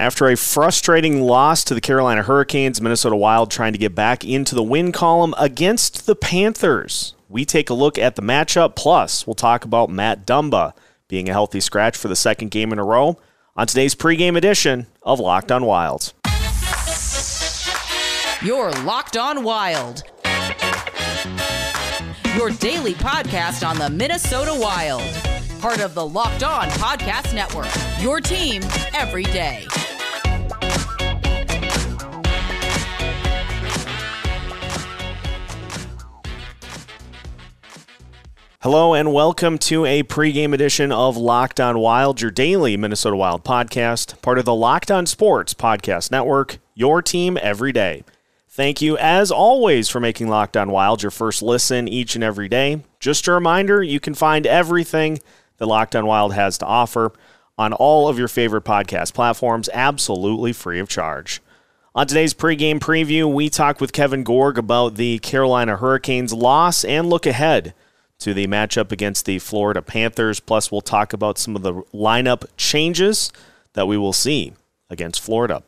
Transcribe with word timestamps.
After 0.00 0.28
a 0.28 0.34
frustrating 0.34 1.20
loss 1.20 1.62
to 1.64 1.74
the 1.74 1.80
Carolina 1.82 2.22
Hurricanes, 2.22 2.80
Minnesota 2.80 3.16
Wild 3.16 3.50
trying 3.50 3.74
to 3.74 3.78
get 3.78 3.94
back 3.94 4.24
into 4.24 4.54
the 4.54 4.62
win 4.62 4.92
column 4.92 5.34
against 5.36 6.06
the 6.06 6.16
Panthers. 6.16 7.14
We 7.28 7.44
take 7.44 7.68
a 7.68 7.74
look 7.74 7.98
at 7.98 8.16
the 8.16 8.22
matchup, 8.22 8.76
plus, 8.76 9.26
we'll 9.26 9.34
talk 9.34 9.66
about 9.66 9.90
Matt 9.90 10.26
Dumba 10.26 10.72
being 11.06 11.28
a 11.28 11.32
healthy 11.32 11.60
scratch 11.60 11.98
for 11.98 12.08
the 12.08 12.16
second 12.16 12.50
game 12.50 12.72
in 12.72 12.78
a 12.78 12.82
row 12.82 13.18
on 13.54 13.66
today's 13.66 13.94
pregame 13.94 14.38
edition 14.38 14.86
of 15.02 15.20
Locked 15.20 15.52
on 15.52 15.66
Wild. 15.66 16.14
You're 18.42 18.70
Locked 18.84 19.18
on 19.18 19.44
Wild. 19.44 20.04
Your 22.38 22.48
daily 22.52 22.94
podcast 22.94 23.68
on 23.68 23.76
the 23.76 23.90
Minnesota 23.90 24.56
Wild. 24.58 25.02
Part 25.60 25.80
of 25.82 25.92
the 25.92 26.06
Locked 26.06 26.42
On 26.42 26.68
Podcast 26.70 27.34
Network. 27.34 27.68
Your 28.00 28.18
team 28.18 28.62
every 28.94 29.24
day. 29.24 29.66
Hello 38.62 38.92
and 38.92 39.10
welcome 39.10 39.56
to 39.56 39.86
a 39.86 40.02
pregame 40.02 40.52
edition 40.52 40.92
of 40.92 41.16
Locked 41.16 41.58
On 41.60 41.78
Wild, 41.78 42.20
your 42.20 42.30
daily 42.30 42.76
Minnesota 42.76 43.16
Wild 43.16 43.42
podcast, 43.42 44.20
part 44.20 44.38
of 44.38 44.44
the 44.44 44.54
Locked 44.54 44.90
On 44.90 45.06
Sports 45.06 45.54
Podcast 45.54 46.10
Network, 46.10 46.58
your 46.74 47.00
team 47.00 47.38
every 47.40 47.72
day. 47.72 48.04
Thank 48.50 48.82
you, 48.82 48.98
as 48.98 49.30
always, 49.30 49.88
for 49.88 49.98
making 49.98 50.28
Locked 50.28 50.58
On 50.58 50.70
Wild 50.70 51.02
your 51.02 51.10
first 51.10 51.40
listen 51.40 51.88
each 51.88 52.14
and 52.14 52.22
every 52.22 52.50
day. 52.50 52.82
Just 52.98 53.26
a 53.26 53.32
reminder 53.32 53.82
you 53.82 53.98
can 53.98 54.12
find 54.12 54.46
everything 54.46 55.20
that 55.56 55.64
Locked 55.64 55.96
On 55.96 56.04
Wild 56.04 56.34
has 56.34 56.58
to 56.58 56.66
offer 56.66 57.12
on 57.56 57.72
all 57.72 58.08
of 58.08 58.18
your 58.18 58.28
favorite 58.28 58.64
podcast 58.64 59.14
platforms, 59.14 59.70
absolutely 59.72 60.52
free 60.52 60.80
of 60.80 60.86
charge. 60.90 61.40
On 61.94 62.06
today's 62.06 62.34
pregame 62.34 62.78
preview, 62.78 63.32
we 63.32 63.48
talk 63.48 63.80
with 63.80 63.94
Kevin 63.94 64.22
Gorg 64.22 64.58
about 64.58 64.96
the 64.96 65.18
Carolina 65.20 65.76
Hurricanes 65.78 66.34
loss 66.34 66.84
and 66.84 67.08
look 67.08 67.24
ahead 67.24 67.72
to 68.20 68.32
the 68.32 68.46
matchup 68.46 68.92
against 68.92 69.26
the 69.26 69.38
Florida 69.38 69.82
Panthers. 69.82 70.40
Plus, 70.40 70.70
we'll 70.70 70.80
talk 70.80 71.12
about 71.12 71.38
some 71.38 71.56
of 71.56 71.62
the 71.62 71.74
lineup 71.94 72.44
changes 72.56 73.32
that 73.72 73.86
we 73.86 73.96
will 73.96 74.12
see 74.12 74.52
against 74.88 75.20
Florida. 75.20 75.62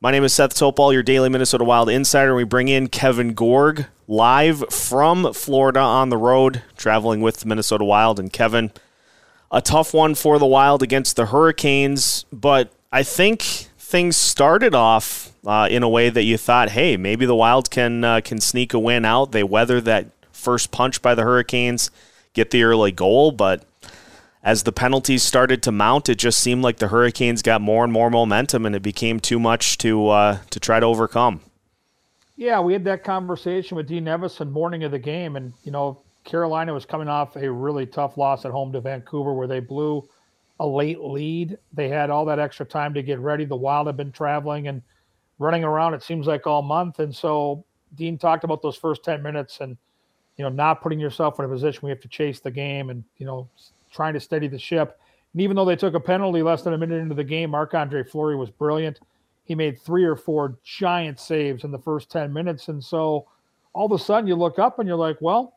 My 0.00 0.10
name 0.10 0.24
is 0.24 0.32
Seth 0.32 0.54
Topal, 0.54 0.92
your 0.92 1.02
daily 1.02 1.28
Minnesota 1.28 1.64
Wild 1.64 1.88
insider. 1.88 2.34
We 2.34 2.44
bring 2.44 2.68
in 2.68 2.88
Kevin 2.88 3.32
Gorg 3.32 3.86
live 4.06 4.62
from 4.70 5.32
Florida 5.32 5.80
on 5.80 6.10
the 6.10 6.16
road, 6.16 6.62
traveling 6.76 7.20
with 7.20 7.38
the 7.38 7.46
Minnesota 7.46 7.84
Wild. 7.84 8.20
And 8.20 8.32
Kevin, 8.32 8.72
a 9.50 9.62
tough 9.62 9.94
one 9.94 10.14
for 10.14 10.38
the 10.38 10.46
Wild 10.46 10.82
against 10.82 11.16
the 11.16 11.26
Hurricanes, 11.26 12.24
but 12.32 12.72
I 12.92 13.02
think 13.02 13.42
things 13.78 14.16
started 14.16 14.74
off 14.74 15.32
uh, 15.46 15.68
in 15.70 15.82
a 15.82 15.88
way 15.88 16.10
that 16.10 16.24
you 16.24 16.36
thought, 16.36 16.70
hey, 16.70 16.96
maybe 16.96 17.24
the 17.24 17.34
Wild 17.34 17.70
can 17.70 18.04
uh, 18.04 18.20
can 18.20 18.40
sneak 18.40 18.74
a 18.74 18.78
win 18.78 19.04
out. 19.04 19.32
They 19.32 19.44
weather 19.44 19.80
that 19.80 20.15
first 20.46 20.70
punch 20.70 21.02
by 21.02 21.12
the 21.12 21.24
Hurricanes, 21.24 21.90
get 22.32 22.52
the 22.52 22.62
early 22.62 22.92
goal, 22.92 23.32
but 23.32 23.64
as 24.44 24.62
the 24.62 24.70
penalties 24.70 25.24
started 25.24 25.60
to 25.64 25.72
mount, 25.72 26.08
it 26.08 26.18
just 26.18 26.38
seemed 26.38 26.62
like 26.62 26.76
the 26.76 26.86
Hurricanes 26.86 27.42
got 27.42 27.60
more 27.60 27.82
and 27.82 27.92
more 27.92 28.10
momentum, 28.10 28.64
and 28.64 28.76
it 28.76 28.80
became 28.80 29.18
too 29.18 29.40
much 29.40 29.76
to 29.78 30.08
uh, 30.08 30.38
to 30.50 30.60
try 30.60 30.78
to 30.78 30.86
overcome. 30.86 31.40
Yeah, 32.36 32.60
we 32.60 32.72
had 32.72 32.84
that 32.84 33.02
conversation 33.02 33.76
with 33.76 33.88
Dean 33.88 34.04
Evason 34.04 34.52
morning 34.52 34.84
of 34.84 34.92
the 34.92 35.00
game, 35.00 35.34
and 35.34 35.52
you 35.64 35.72
know 35.72 36.00
Carolina 36.22 36.72
was 36.72 36.86
coming 36.86 37.08
off 37.08 37.34
a 37.34 37.50
really 37.50 37.86
tough 37.86 38.16
loss 38.16 38.44
at 38.44 38.52
home 38.52 38.72
to 38.72 38.80
Vancouver, 38.80 39.34
where 39.34 39.48
they 39.48 39.58
blew 39.58 40.08
a 40.60 40.66
late 40.66 41.00
lead. 41.00 41.58
They 41.72 41.88
had 41.88 42.10
all 42.10 42.24
that 42.26 42.38
extra 42.38 42.64
time 42.64 42.94
to 42.94 43.02
get 43.02 43.18
ready. 43.18 43.46
The 43.46 43.56
Wild 43.56 43.88
had 43.88 43.96
been 43.96 44.12
traveling 44.12 44.68
and 44.68 44.80
running 45.40 45.64
around. 45.64 45.94
It 45.94 46.04
seems 46.04 46.28
like 46.28 46.46
all 46.46 46.62
month, 46.62 47.00
and 47.00 47.12
so 47.12 47.64
Dean 47.96 48.16
talked 48.16 48.44
about 48.44 48.62
those 48.62 48.76
first 48.76 49.02
ten 49.02 49.24
minutes 49.24 49.60
and 49.60 49.76
you 50.36 50.44
know, 50.44 50.50
not 50.50 50.82
putting 50.82 51.00
yourself 51.00 51.38
in 51.38 51.44
a 51.44 51.48
position 51.48 51.80
where 51.80 51.90
you 51.90 51.94
have 51.94 52.02
to 52.02 52.08
chase 52.08 52.40
the 52.40 52.50
game 52.50 52.90
and, 52.90 53.02
you 53.18 53.26
know, 53.26 53.48
trying 53.90 54.14
to 54.14 54.20
steady 54.20 54.48
the 54.48 54.58
ship. 54.58 55.00
And 55.32 55.42
even 55.42 55.56
though 55.56 55.64
they 55.64 55.76
took 55.76 55.94
a 55.94 56.00
penalty 56.00 56.42
less 56.42 56.62
than 56.62 56.74
a 56.74 56.78
minute 56.78 57.00
into 57.00 57.14
the 57.14 57.24
game, 57.24 57.50
Marc 57.50 57.74
Andre 57.74 58.02
Fleury 58.02 58.36
was 58.36 58.50
brilliant. 58.50 59.00
He 59.44 59.54
made 59.54 59.80
three 59.80 60.04
or 60.04 60.16
four 60.16 60.58
giant 60.64 61.18
saves 61.18 61.64
in 61.64 61.70
the 61.70 61.78
first 61.78 62.10
10 62.10 62.32
minutes. 62.32 62.68
And 62.68 62.82
so 62.82 63.26
all 63.72 63.86
of 63.86 63.92
a 63.92 64.02
sudden 64.02 64.26
you 64.26 64.34
look 64.34 64.58
up 64.58 64.78
and 64.78 64.88
you're 64.88 64.96
like, 64.96 65.16
well, 65.20 65.54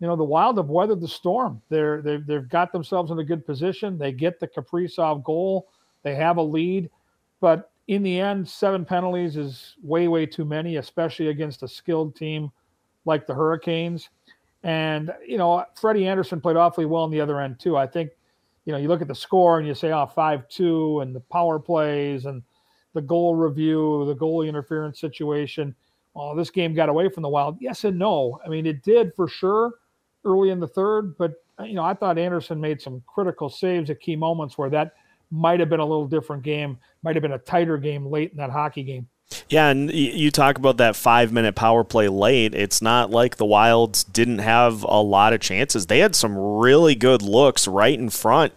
you 0.00 0.06
know, 0.06 0.16
the 0.16 0.24
Wild 0.24 0.58
have 0.58 0.68
weathered 0.68 1.00
the 1.00 1.08
storm. 1.08 1.60
They're, 1.68 2.02
they've, 2.02 2.24
they've 2.24 2.48
got 2.48 2.72
themselves 2.72 3.10
in 3.10 3.18
a 3.18 3.24
good 3.24 3.44
position. 3.44 3.98
They 3.98 4.12
get 4.12 4.38
the 4.38 4.46
Kaprizov 4.46 5.24
goal. 5.24 5.68
They 6.02 6.14
have 6.14 6.36
a 6.36 6.42
lead. 6.42 6.90
But 7.40 7.70
in 7.88 8.02
the 8.02 8.20
end, 8.20 8.48
seven 8.48 8.84
penalties 8.84 9.36
is 9.36 9.74
way, 9.82 10.08
way 10.08 10.26
too 10.26 10.44
many, 10.44 10.76
especially 10.76 11.28
against 11.28 11.62
a 11.62 11.68
skilled 11.68 12.14
team 12.14 12.52
like 13.04 13.26
the 13.26 13.34
Hurricanes. 13.34 14.10
And, 14.64 15.12
you 15.26 15.38
know, 15.38 15.64
Freddie 15.80 16.06
Andersen 16.06 16.40
played 16.40 16.56
awfully 16.56 16.86
well 16.86 17.02
on 17.02 17.10
the 17.10 17.20
other 17.20 17.40
end, 17.40 17.60
too. 17.60 17.76
I 17.76 17.86
think, 17.86 18.10
you 18.64 18.72
know, 18.72 18.78
you 18.78 18.88
look 18.88 19.00
at 19.00 19.08
the 19.08 19.14
score 19.14 19.58
and 19.58 19.66
you 19.66 19.74
say, 19.74 19.92
oh, 19.92 20.06
5 20.06 20.48
2, 20.48 21.00
and 21.00 21.14
the 21.14 21.20
power 21.20 21.58
plays 21.58 22.26
and 22.26 22.42
the 22.94 23.00
goal 23.00 23.34
review, 23.34 24.04
the 24.06 24.16
goalie 24.16 24.48
interference 24.48 25.00
situation. 25.00 25.74
Oh, 26.16 26.34
this 26.34 26.50
game 26.50 26.74
got 26.74 26.88
away 26.88 27.08
from 27.08 27.22
the 27.22 27.28
Wild. 27.28 27.56
Yes 27.60 27.84
and 27.84 27.98
no. 27.98 28.40
I 28.44 28.48
mean, 28.48 28.66
it 28.66 28.82
did 28.82 29.14
for 29.14 29.28
sure 29.28 29.74
early 30.24 30.50
in 30.50 30.58
the 30.58 30.66
third, 30.66 31.16
but, 31.16 31.34
you 31.60 31.74
know, 31.74 31.84
I 31.84 31.94
thought 31.94 32.18
Andersen 32.18 32.60
made 32.60 32.82
some 32.82 33.02
critical 33.06 33.48
saves 33.48 33.88
at 33.90 34.00
key 34.00 34.16
moments 34.16 34.58
where 34.58 34.70
that 34.70 34.94
might 35.30 35.60
have 35.60 35.68
been 35.68 35.80
a 35.80 35.86
little 35.86 36.08
different 36.08 36.42
game, 36.42 36.78
might 37.02 37.14
have 37.14 37.22
been 37.22 37.32
a 37.32 37.38
tighter 37.38 37.78
game 37.78 38.06
late 38.06 38.32
in 38.32 38.36
that 38.38 38.50
hockey 38.50 38.82
game. 38.82 39.06
Yeah, 39.48 39.68
and 39.68 39.90
you 39.92 40.30
talk 40.30 40.58
about 40.58 40.76
that 40.78 40.96
five 40.96 41.32
minute 41.32 41.54
power 41.54 41.84
play 41.84 42.08
late. 42.08 42.54
It's 42.54 42.82
not 42.82 43.10
like 43.10 43.36
the 43.36 43.46
Wilds 43.46 44.04
didn't 44.04 44.38
have 44.38 44.82
a 44.84 45.00
lot 45.00 45.32
of 45.32 45.40
chances. 45.40 45.86
They 45.86 45.98
had 46.00 46.14
some 46.14 46.36
really 46.36 46.94
good 46.94 47.22
looks 47.22 47.66
right 47.68 47.98
in 47.98 48.10
front, 48.10 48.52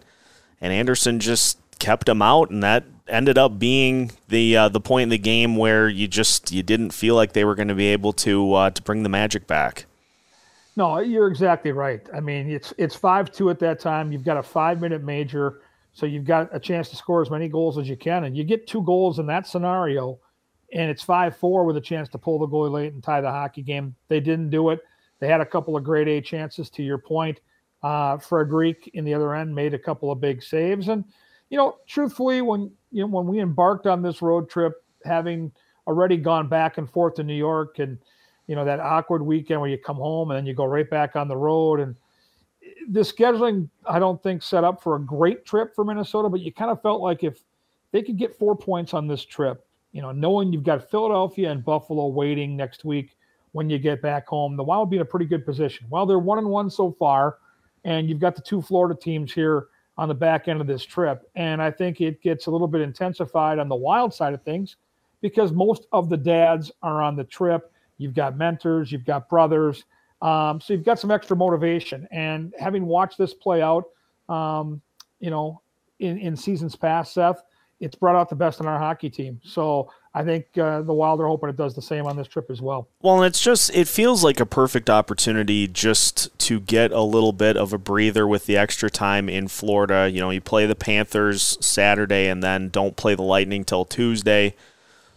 and 0.60 0.72
Andersen 0.72 1.18
just 1.20 1.58
kept 1.78 2.06
them 2.06 2.22
out, 2.22 2.50
and 2.50 2.62
that 2.62 2.84
ended 3.08 3.36
up 3.36 3.58
being 3.58 4.12
the 4.28 4.56
uh, 4.56 4.68
the 4.68 4.80
point 4.80 5.04
in 5.04 5.08
the 5.08 5.18
game 5.18 5.56
where 5.56 5.88
you 5.88 6.08
just 6.08 6.52
you 6.52 6.62
didn't 6.62 6.90
feel 6.90 7.14
like 7.14 7.32
they 7.32 7.44
were 7.44 7.54
going 7.54 7.68
to 7.68 7.74
be 7.74 7.86
able 7.86 8.12
to 8.14 8.54
uh, 8.54 8.70
to 8.70 8.82
bring 8.82 9.02
the 9.02 9.08
magic 9.08 9.46
back. 9.46 9.86
No, 10.76 10.98
you're 11.00 11.28
exactly 11.28 11.72
right. 11.72 12.00
I 12.14 12.20
mean, 12.20 12.50
it's 12.50 12.72
it's 12.78 12.94
five 12.94 13.30
two 13.30 13.50
at 13.50 13.58
that 13.60 13.80
time. 13.80 14.12
You've 14.12 14.24
got 14.24 14.38
a 14.38 14.42
five 14.42 14.80
minute 14.80 15.02
major, 15.02 15.60
so 15.92 16.06
you've 16.06 16.24
got 16.24 16.48
a 16.52 16.60
chance 16.60 16.88
to 16.90 16.96
score 16.96 17.20
as 17.20 17.30
many 17.30 17.48
goals 17.48 17.76
as 17.76 17.88
you 17.88 17.96
can, 17.96 18.24
and 18.24 18.36
you 18.36 18.44
get 18.44 18.66
two 18.66 18.82
goals 18.82 19.18
in 19.18 19.26
that 19.26 19.46
scenario 19.46 20.18
and 20.72 20.90
it's 20.90 21.02
5 21.02 21.36
4 21.36 21.64
with 21.64 21.76
a 21.76 21.80
chance 21.80 22.08
to 22.10 22.18
pull 22.18 22.38
the 22.38 22.48
goalie 22.48 22.70
late 22.70 22.92
and 22.92 23.02
tie 23.02 23.20
the 23.20 23.30
hockey 23.30 23.62
game. 23.62 23.94
They 24.08 24.20
didn't 24.20 24.50
do 24.50 24.70
it. 24.70 24.80
They 25.20 25.28
had 25.28 25.40
a 25.40 25.46
couple 25.46 25.76
of 25.76 25.84
grade 25.84 26.08
A 26.08 26.20
chances, 26.20 26.70
to 26.70 26.82
your 26.82 26.98
point. 26.98 27.40
Uh, 27.82 28.16
Frederik 28.18 28.88
in 28.94 29.04
the 29.04 29.14
other 29.14 29.34
end 29.34 29.54
made 29.54 29.74
a 29.74 29.78
couple 29.78 30.10
of 30.10 30.20
big 30.20 30.42
saves. 30.42 30.88
And, 30.88 31.04
you 31.50 31.56
know, 31.56 31.78
truthfully, 31.86 32.42
when 32.42 32.70
you 32.90 33.02
know 33.02 33.08
when 33.08 33.26
we 33.26 33.40
embarked 33.40 33.86
on 33.86 34.02
this 34.02 34.22
road 34.22 34.48
trip, 34.48 34.74
having 35.04 35.52
already 35.86 36.16
gone 36.16 36.48
back 36.48 36.78
and 36.78 36.88
forth 36.88 37.14
to 37.14 37.24
New 37.24 37.34
York 37.34 37.78
and 37.78 37.98
you 38.46 38.56
know 38.56 38.64
that 38.64 38.80
awkward 38.80 39.22
weekend 39.22 39.60
where 39.60 39.70
you 39.70 39.78
come 39.78 39.96
home 39.96 40.30
and 40.30 40.38
then 40.38 40.46
you 40.46 40.54
go 40.54 40.64
right 40.64 40.88
back 40.88 41.16
on 41.16 41.28
the 41.28 41.36
road 41.36 41.80
and 41.80 41.96
the 42.90 43.00
scheduling 43.00 43.68
I 43.86 43.98
don't 43.98 44.22
think 44.22 44.42
set 44.42 44.64
up 44.64 44.82
for 44.82 44.96
a 44.96 45.00
great 45.00 45.44
trip 45.44 45.74
for 45.74 45.84
Minnesota, 45.84 46.28
but 46.28 46.40
you 46.40 46.52
kind 46.52 46.70
of 46.70 46.80
felt 46.82 47.00
like 47.00 47.24
if 47.24 47.42
they 47.90 48.02
could 48.02 48.16
get 48.16 48.36
four 48.38 48.56
points 48.56 48.94
on 48.94 49.06
this 49.06 49.24
trip, 49.24 49.64
you 49.92 50.02
know, 50.02 50.12
knowing 50.12 50.52
you've 50.52 50.64
got 50.64 50.90
Philadelphia 50.90 51.50
and 51.50 51.64
Buffalo 51.64 52.06
waiting 52.06 52.56
next 52.56 52.84
week 52.84 53.16
when 53.52 53.68
you 53.68 53.78
get 53.78 54.00
back 54.00 54.26
home, 54.26 54.56
the 54.56 54.62
Wild 54.62 54.90
be 54.90 54.96
in 54.96 55.02
a 55.02 55.06
pretty 55.06 55.26
good 55.26 55.44
position. 55.44 55.86
Well, 55.90 56.06
they're 56.06 56.18
one 56.18 56.38
and 56.38 56.48
one 56.48 56.70
so 56.70 56.92
far, 56.98 57.38
and 57.84 58.08
you've 58.08 58.18
got 58.18 58.34
the 58.34 58.42
two 58.42 58.62
Florida 58.62 58.98
teams 58.98 59.32
here 59.32 59.68
on 59.98 60.08
the 60.08 60.14
back 60.14 60.48
end 60.48 60.60
of 60.60 60.66
this 60.66 60.84
trip. 60.84 61.28
And 61.34 61.60
I 61.60 61.70
think 61.70 62.00
it 62.00 62.22
gets 62.22 62.46
a 62.46 62.50
little 62.50 62.66
bit 62.66 62.80
intensified 62.80 63.58
on 63.58 63.68
the 63.68 63.76
Wild 63.76 64.14
side 64.14 64.32
of 64.32 64.42
things 64.42 64.76
because 65.20 65.52
most 65.52 65.86
of 65.92 66.08
the 66.08 66.16
dads 66.16 66.72
are 66.82 67.02
on 67.02 67.14
the 67.14 67.24
trip. 67.24 67.70
You've 67.98 68.14
got 68.14 68.36
mentors, 68.36 68.90
you've 68.90 69.04
got 69.04 69.28
brothers. 69.28 69.84
Um, 70.22 70.60
so 70.60 70.72
you've 70.72 70.84
got 70.84 70.98
some 70.98 71.10
extra 71.10 71.36
motivation. 71.36 72.08
And 72.10 72.54
having 72.58 72.86
watched 72.86 73.18
this 73.18 73.34
play 73.34 73.60
out, 73.60 73.84
um, 74.28 74.80
you 75.20 75.30
know, 75.30 75.60
in, 75.98 76.18
in 76.18 76.36
seasons 76.36 76.74
past, 76.74 77.12
Seth, 77.12 77.42
it's 77.82 77.96
brought 77.96 78.14
out 78.14 78.28
the 78.28 78.36
best 78.36 78.60
in 78.60 78.66
our 78.66 78.78
hockey 78.78 79.10
team. 79.10 79.40
So 79.44 79.90
I 80.14 80.22
think 80.22 80.56
uh, 80.56 80.82
the 80.82 80.92
Wild 80.92 81.20
are 81.20 81.26
hoping 81.26 81.48
it 81.48 81.56
does 81.56 81.74
the 81.74 81.82
same 81.82 82.06
on 82.06 82.16
this 82.16 82.28
trip 82.28 82.48
as 82.48 82.62
well. 82.62 82.88
Well, 83.02 83.24
it's 83.24 83.42
just 83.42 83.74
it 83.74 83.88
feels 83.88 84.22
like 84.22 84.38
a 84.38 84.46
perfect 84.46 84.88
opportunity 84.88 85.66
just 85.66 86.36
to 86.40 86.60
get 86.60 86.92
a 86.92 87.02
little 87.02 87.32
bit 87.32 87.56
of 87.56 87.72
a 87.72 87.78
breather 87.78 88.26
with 88.26 88.46
the 88.46 88.56
extra 88.56 88.88
time 88.88 89.28
in 89.28 89.48
Florida. 89.48 90.08
You 90.08 90.20
know, 90.20 90.30
you 90.30 90.40
play 90.40 90.64
the 90.64 90.76
Panthers 90.76 91.58
Saturday 91.60 92.28
and 92.28 92.40
then 92.40 92.68
don't 92.68 92.96
play 92.96 93.16
the 93.16 93.22
Lightning 93.22 93.64
till 93.64 93.84
Tuesday. 93.84 94.54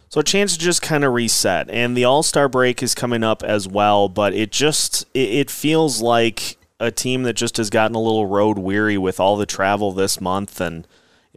So 0.10 0.22
a 0.22 0.24
chance 0.24 0.54
to 0.54 0.60
just 0.60 0.82
kind 0.82 1.04
of 1.04 1.14
reset. 1.14 1.70
And 1.70 1.96
the 1.96 2.06
All-Star 2.06 2.50
break 2.50 2.82
is 2.82 2.96
coming 2.96 3.24
up 3.24 3.44
as 3.44 3.68
well, 3.68 4.10
but 4.10 4.34
it 4.34 4.52
just 4.52 5.06
it, 5.14 5.30
it 5.30 5.52
feels 5.52 6.02
like 6.02 6.58
a 6.80 6.90
team 6.90 7.24
that 7.24 7.34
just 7.34 7.58
has 7.58 7.70
gotten 7.70 7.96
a 7.96 8.02
little 8.02 8.26
road 8.26 8.58
weary 8.58 8.98
with 8.98 9.20
all 9.20 9.38
the 9.38 9.46
travel 9.46 9.92
this 9.92 10.20
month 10.20 10.60
and 10.60 10.88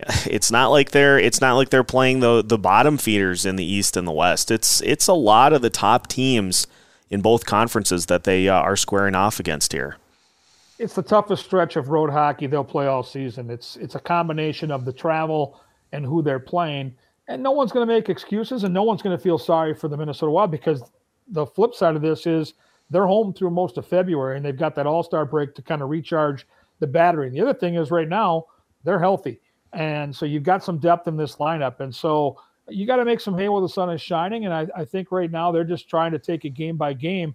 it's 0.26 0.50
not 0.50 0.68
like 0.68 0.90
they're 0.90 1.18
it's 1.18 1.40
not 1.40 1.54
like 1.54 1.70
they're 1.70 1.84
playing 1.84 2.20
the 2.20 2.42
the 2.42 2.58
bottom 2.58 2.98
feeders 2.98 3.44
in 3.44 3.56
the 3.56 3.64
East 3.64 3.96
and 3.96 4.06
the 4.06 4.12
West. 4.12 4.50
It's 4.50 4.80
it's 4.82 5.08
a 5.08 5.14
lot 5.14 5.52
of 5.52 5.62
the 5.62 5.70
top 5.70 6.06
teams 6.06 6.66
in 7.10 7.20
both 7.20 7.46
conferences 7.46 8.06
that 8.06 8.24
they 8.24 8.48
uh, 8.48 8.54
are 8.54 8.76
squaring 8.76 9.14
off 9.14 9.40
against 9.40 9.72
here. 9.72 9.96
It's 10.78 10.94
the 10.94 11.02
toughest 11.02 11.44
stretch 11.44 11.76
of 11.76 11.88
road 11.88 12.10
hockey 12.10 12.46
they'll 12.46 12.64
play 12.64 12.86
all 12.86 13.02
season. 13.02 13.50
It's 13.50 13.76
it's 13.76 13.94
a 13.94 14.00
combination 14.00 14.70
of 14.70 14.84
the 14.84 14.92
travel 14.92 15.60
and 15.92 16.04
who 16.04 16.22
they're 16.22 16.38
playing, 16.38 16.94
and 17.26 17.42
no 17.42 17.50
one's 17.50 17.72
going 17.72 17.86
to 17.86 17.92
make 17.92 18.08
excuses, 18.08 18.64
and 18.64 18.72
no 18.72 18.82
one's 18.82 19.02
going 19.02 19.16
to 19.16 19.22
feel 19.22 19.38
sorry 19.38 19.74
for 19.74 19.88
the 19.88 19.96
Minnesota 19.96 20.30
Wild 20.30 20.50
because 20.50 20.82
the 21.28 21.46
flip 21.46 21.74
side 21.74 21.96
of 21.96 22.02
this 22.02 22.26
is 22.26 22.54
they're 22.90 23.06
home 23.06 23.32
through 23.32 23.50
most 23.50 23.78
of 23.78 23.86
February, 23.86 24.36
and 24.36 24.44
they've 24.44 24.56
got 24.56 24.74
that 24.76 24.86
All 24.86 25.02
Star 25.02 25.24
break 25.24 25.54
to 25.56 25.62
kind 25.62 25.82
of 25.82 25.88
recharge 25.88 26.46
the 26.78 26.86
battery. 26.86 27.26
And 27.26 27.36
the 27.36 27.40
other 27.40 27.58
thing 27.58 27.74
is 27.74 27.90
right 27.90 28.08
now 28.08 28.46
they're 28.84 29.00
healthy. 29.00 29.40
And 29.73 30.15
so 30.15 30.25
you've 30.26 30.43
got 30.43 30.65
some 30.65 30.79
depth 30.79 31.09
in 31.09 31.17
this 31.17 31.37
lineup. 31.37 31.81
And 31.81 31.94
so 31.94 32.41
you 32.69 32.87
got 32.87 32.97
to 32.97 33.05
make 33.05 33.20
some 33.20 33.37
hay 33.37 33.49
while 33.49 33.61
the 33.61 33.69
sun 33.69 33.91
is 33.91 34.00
shining. 34.00 34.44
And 34.44 34.55
I, 34.55 34.67
I, 34.76 34.85
think 34.85 35.11
right 35.11 35.31
now 35.31 35.53
they're 35.53 35.65
just 35.65 35.88
trying 35.88 36.12
to 36.12 36.19
take 36.19 36.44
it 36.44 36.50
game 36.50 36.76
by 36.76 36.93
game. 36.93 37.35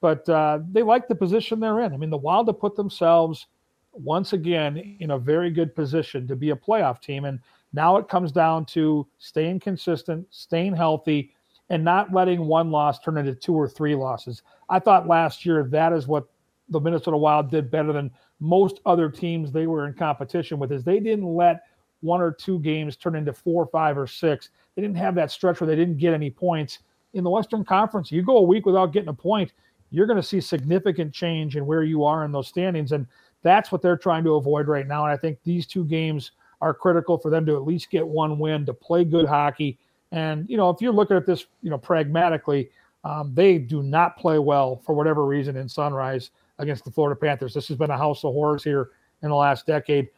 But 0.00 0.28
uh, 0.28 0.60
they 0.70 0.82
like 0.82 1.08
the 1.08 1.14
position 1.14 1.60
they're 1.60 1.80
in. 1.80 1.94
I 1.94 1.96
mean, 1.96 2.10
the 2.10 2.16
Wild 2.16 2.48
have 2.48 2.60
put 2.60 2.76
themselves 2.76 3.46
once 3.92 4.32
again 4.32 4.96
in 5.00 5.12
a 5.12 5.18
very 5.18 5.50
good 5.50 5.74
position 5.74 6.26
to 6.28 6.36
be 6.36 6.50
a 6.50 6.56
playoff 6.56 7.00
team. 7.00 7.24
And 7.24 7.38
now 7.72 7.96
it 7.96 8.08
comes 8.08 8.32
down 8.32 8.66
to 8.66 9.06
staying 9.18 9.60
consistent, 9.60 10.26
staying 10.30 10.76
healthy, 10.76 11.32
and 11.70 11.82
not 11.82 12.12
letting 12.12 12.46
one 12.46 12.70
loss 12.70 12.98
turn 13.00 13.16
into 13.16 13.34
two 13.34 13.54
or 13.54 13.68
three 13.68 13.94
losses. 13.94 14.42
I 14.68 14.78
thought 14.78 15.08
last 15.08 15.46
year 15.46 15.64
that 15.70 15.92
is 15.92 16.06
what 16.06 16.26
the 16.68 16.80
Minnesota 16.80 17.16
Wild 17.16 17.50
did 17.50 17.70
better 17.70 17.92
than 17.92 18.10
most 18.40 18.80
other 18.84 19.08
teams 19.08 19.52
they 19.52 19.66
were 19.66 19.86
in 19.86 19.94
competition 19.94 20.58
with 20.58 20.72
is 20.72 20.84
they 20.84 21.00
didn't 21.00 21.26
let 21.26 21.62
one 22.04 22.20
or 22.20 22.30
two 22.30 22.58
games 22.60 22.96
turn 22.96 23.16
into 23.16 23.32
four, 23.32 23.66
five, 23.66 23.96
or 23.96 24.06
six. 24.06 24.50
They 24.74 24.82
didn't 24.82 24.96
have 24.96 25.14
that 25.14 25.30
stretch 25.30 25.60
where 25.60 25.66
they 25.66 25.76
didn't 25.76 25.98
get 25.98 26.14
any 26.14 26.30
points. 26.30 26.80
In 27.14 27.24
the 27.24 27.30
Western 27.30 27.64
Conference, 27.64 28.12
you 28.12 28.22
go 28.22 28.36
a 28.36 28.42
week 28.42 28.66
without 28.66 28.92
getting 28.92 29.08
a 29.08 29.14
point, 29.14 29.52
you're 29.90 30.06
going 30.06 30.20
to 30.20 30.22
see 30.22 30.40
significant 30.40 31.12
change 31.12 31.56
in 31.56 31.64
where 31.64 31.84
you 31.84 32.04
are 32.04 32.24
in 32.24 32.32
those 32.32 32.48
standings. 32.48 32.92
And 32.92 33.06
that's 33.42 33.70
what 33.70 33.82
they're 33.82 33.96
trying 33.96 34.24
to 34.24 34.34
avoid 34.34 34.66
right 34.66 34.86
now. 34.86 35.04
And 35.04 35.12
I 35.12 35.16
think 35.16 35.38
these 35.44 35.66
two 35.66 35.84
games 35.84 36.32
are 36.60 36.74
critical 36.74 37.18
for 37.18 37.30
them 37.30 37.46
to 37.46 37.56
at 37.56 37.64
least 37.64 37.90
get 37.90 38.06
one 38.06 38.38
win, 38.38 38.66
to 38.66 38.74
play 38.74 39.04
good 39.04 39.26
hockey. 39.26 39.78
And, 40.12 40.48
you 40.48 40.56
know, 40.56 40.70
if 40.70 40.80
you're 40.80 40.92
looking 40.92 41.16
at 41.16 41.26
this, 41.26 41.46
you 41.62 41.70
know, 41.70 41.78
pragmatically, 41.78 42.70
um, 43.04 43.32
they 43.34 43.58
do 43.58 43.82
not 43.82 44.16
play 44.16 44.38
well 44.38 44.80
for 44.84 44.94
whatever 44.94 45.26
reason 45.26 45.56
in 45.56 45.68
Sunrise 45.68 46.30
against 46.58 46.84
the 46.84 46.90
Florida 46.90 47.18
Panthers. 47.18 47.54
This 47.54 47.68
has 47.68 47.76
been 47.76 47.90
a 47.90 47.98
house 47.98 48.24
of 48.24 48.32
horrors 48.32 48.64
here 48.64 48.90
in 49.22 49.28
the 49.28 49.36
last 49.36 49.66
decade. 49.66 50.08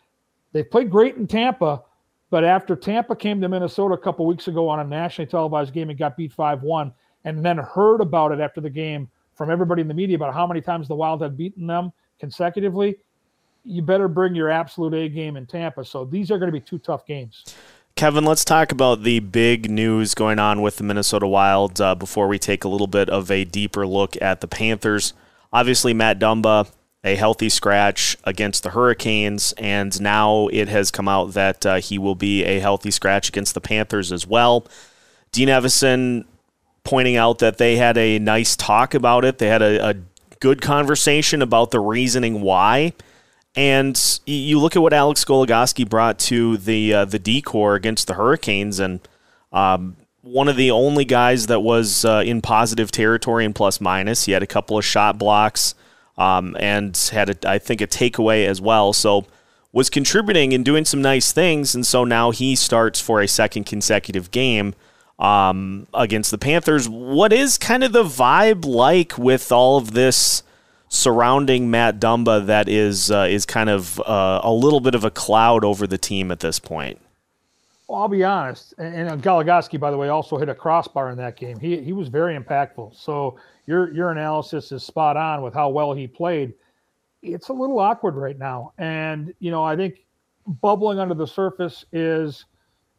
They 0.56 0.62
played 0.62 0.90
great 0.90 1.16
in 1.16 1.26
Tampa, 1.26 1.82
but 2.30 2.42
after 2.42 2.74
Tampa 2.74 3.14
came 3.14 3.42
to 3.42 3.48
Minnesota 3.48 3.92
a 3.92 3.98
couple 3.98 4.24
weeks 4.24 4.48
ago 4.48 4.70
on 4.70 4.80
a 4.80 4.84
nationally 4.84 5.30
televised 5.30 5.74
game 5.74 5.90
and 5.90 5.98
got 5.98 6.16
beat 6.16 6.32
5 6.32 6.62
1, 6.62 6.92
and 7.24 7.44
then 7.44 7.58
heard 7.58 8.00
about 8.00 8.32
it 8.32 8.40
after 8.40 8.62
the 8.62 8.70
game 8.70 9.10
from 9.34 9.50
everybody 9.50 9.82
in 9.82 9.88
the 9.88 9.92
media 9.92 10.16
about 10.16 10.32
how 10.32 10.46
many 10.46 10.62
times 10.62 10.88
the 10.88 10.94
Wild 10.94 11.20
had 11.20 11.36
beaten 11.36 11.66
them 11.66 11.92
consecutively, 12.18 12.96
you 13.64 13.82
better 13.82 14.08
bring 14.08 14.34
your 14.34 14.48
absolute 14.48 14.94
A 14.94 15.10
game 15.10 15.36
in 15.36 15.44
Tampa. 15.44 15.84
So 15.84 16.06
these 16.06 16.30
are 16.30 16.38
going 16.38 16.50
to 16.50 16.58
be 16.58 16.64
two 16.64 16.78
tough 16.78 17.04
games. 17.04 17.54
Kevin, 17.94 18.24
let's 18.24 18.44
talk 18.44 18.72
about 18.72 19.02
the 19.02 19.20
big 19.20 19.70
news 19.70 20.14
going 20.14 20.38
on 20.38 20.62
with 20.62 20.76
the 20.76 20.84
Minnesota 20.84 21.26
Wild 21.26 21.82
uh, 21.82 21.94
before 21.94 22.28
we 22.28 22.38
take 22.38 22.64
a 22.64 22.68
little 22.68 22.86
bit 22.86 23.10
of 23.10 23.30
a 23.30 23.44
deeper 23.44 23.86
look 23.86 24.16
at 24.22 24.40
the 24.40 24.48
Panthers. 24.48 25.12
Obviously, 25.52 25.92
Matt 25.92 26.18
Dumba, 26.18 26.70
a 27.06 27.14
healthy 27.14 27.48
scratch 27.48 28.16
against 28.24 28.64
the 28.64 28.70
Hurricanes, 28.70 29.54
and 29.56 29.98
now 30.00 30.48
it 30.48 30.68
has 30.68 30.90
come 30.90 31.08
out 31.08 31.34
that 31.34 31.64
uh, 31.64 31.76
he 31.76 31.98
will 31.98 32.16
be 32.16 32.44
a 32.44 32.58
healthy 32.58 32.90
scratch 32.90 33.28
against 33.28 33.54
the 33.54 33.60
Panthers 33.60 34.10
as 34.10 34.26
well. 34.26 34.66
Dean 35.30 35.48
Evason 35.48 36.24
pointing 36.82 37.16
out 37.16 37.38
that 37.38 37.58
they 37.58 37.76
had 37.76 37.96
a 37.96 38.18
nice 38.18 38.56
talk 38.56 38.92
about 38.92 39.24
it. 39.24 39.38
They 39.38 39.46
had 39.46 39.62
a, 39.62 39.90
a 39.90 39.94
good 40.40 40.60
conversation 40.60 41.42
about 41.42 41.70
the 41.70 41.80
reasoning 41.80 42.42
why. 42.42 42.92
And 43.54 44.20
you 44.26 44.58
look 44.58 44.74
at 44.74 44.82
what 44.82 44.92
Alex 44.92 45.24
Goligoski 45.24 45.88
brought 45.88 46.18
to 46.18 46.56
the 46.58 46.92
uh, 46.92 47.04
the 47.06 47.18
decor 47.18 47.74
against 47.74 48.06
the 48.06 48.14
Hurricanes, 48.14 48.78
and 48.80 49.00
um, 49.50 49.96
one 50.20 50.48
of 50.48 50.56
the 50.56 50.70
only 50.72 51.06
guys 51.06 51.46
that 51.46 51.60
was 51.60 52.04
uh, 52.04 52.22
in 52.26 52.42
positive 52.42 52.90
territory 52.90 53.46
in 53.46 53.54
plus 53.54 53.80
minus. 53.80 54.26
He 54.26 54.32
had 54.32 54.42
a 54.42 54.46
couple 54.46 54.76
of 54.76 54.84
shot 54.84 55.18
blocks 55.18 55.74
um, 56.18 56.56
and 56.58 56.96
had, 57.12 57.30
a, 57.30 57.50
I 57.50 57.58
think, 57.58 57.80
a 57.80 57.86
takeaway 57.86 58.46
as 58.46 58.60
well. 58.60 58.92
So 58.92 59.26
was 59.72 59.90
contributing 59.90 60.52
and 60.52 60.64
doing 60.64 60.84
some 60.84 61.02
nice 61.02 61.32
things. 61.32 61.74
And 61.74 61.86
so 61.86 62.04
now 62.04 62.30
he 62.30 62.56
starts 62.56 63.00
for 63.00 63.20
a 63.20 63.28
second 63.28 63.64
consecutive 63.64 64.30
game 64.30 64.74
um, 65.18 65.86
against 65.92 66.30
the 66.30 66.38
Panthers. 66.38 66.88
What 66.88 67.32
is 67.32 67.58
kind 67.58 67.84
of 67.84 67.92
the 67.92 68.04
vibe 68.04 68.64
like 68.64 69.18
with 69.18 69.52
all 69.52 69.76
of 69.76 69.92
this? 69.92 70.42
surrounding 70.88 71.70
Matt 71.70 71.98
Dumba 71.98 72.46
that 72.46 72.68
is 72.68 73.10
uh, 73.10 73.26
is 73.28 73.44
kind 73.46 73.68
of 73.68 74.00
uh, 74.00 74.40
a 74.42 74.52
little 74.52 74.80
bit 74.80 74.94
of 74.94 75.04
a 75.04 75.10
cloud 75.10 75.64
over 75.64 75.86
the 75.86 75.98
team 75.98 76.30
at 76.30 76.40
this 76.40 76.58
point. 76.58 77.00
Well, 77.88 78.00
I'll 78.02 78.08
be 78.08 78.24
honest, 78.24 78.74
and, 78.78 78.94
and 79.10 79.22
Goligoski, 79.22 79.78
by 79.78 79.92
the 79.92 79.98
way, 79.98 80.08
also 80.08 80.38
hit 80.38 80.48
a 80.48 80.54
crossbar 80.54 81.10
in 81.10 81.18
that 81.18 81.36
game. 81.36 81.60
He 81.60 81.80
he 81.82 81.92
was 81.92 82.08
very 82.08 82.36
impactful. 82.38 82.96
So 82.96 83.38
your 83.66 83.94
your 83.94 84.10
analysis 84.10 84.72
is 84.72 84.82
spot 84.82 85.16
on 85.16 85.42
with 85.42 85.54
how 85.54 85.68
well 85.70 85.92
he 85.94 86.08
played. 86.08 86.54
It's 87.22 87.48
a 87.48 87.52
little 87.52 87.78
awkward 87.80 88.16
right 88.16 88.38
now, 88.38 88.72
and 88.78 89.34
you 89.40 89.50
know 89.52 89.64
I 89.64 89.76
think 89.76 90.04
bubbling 90.62 90.98
under 90.98 91.14
the 91.14 91.26
surface 91.26 91.84
is 91.92 92.46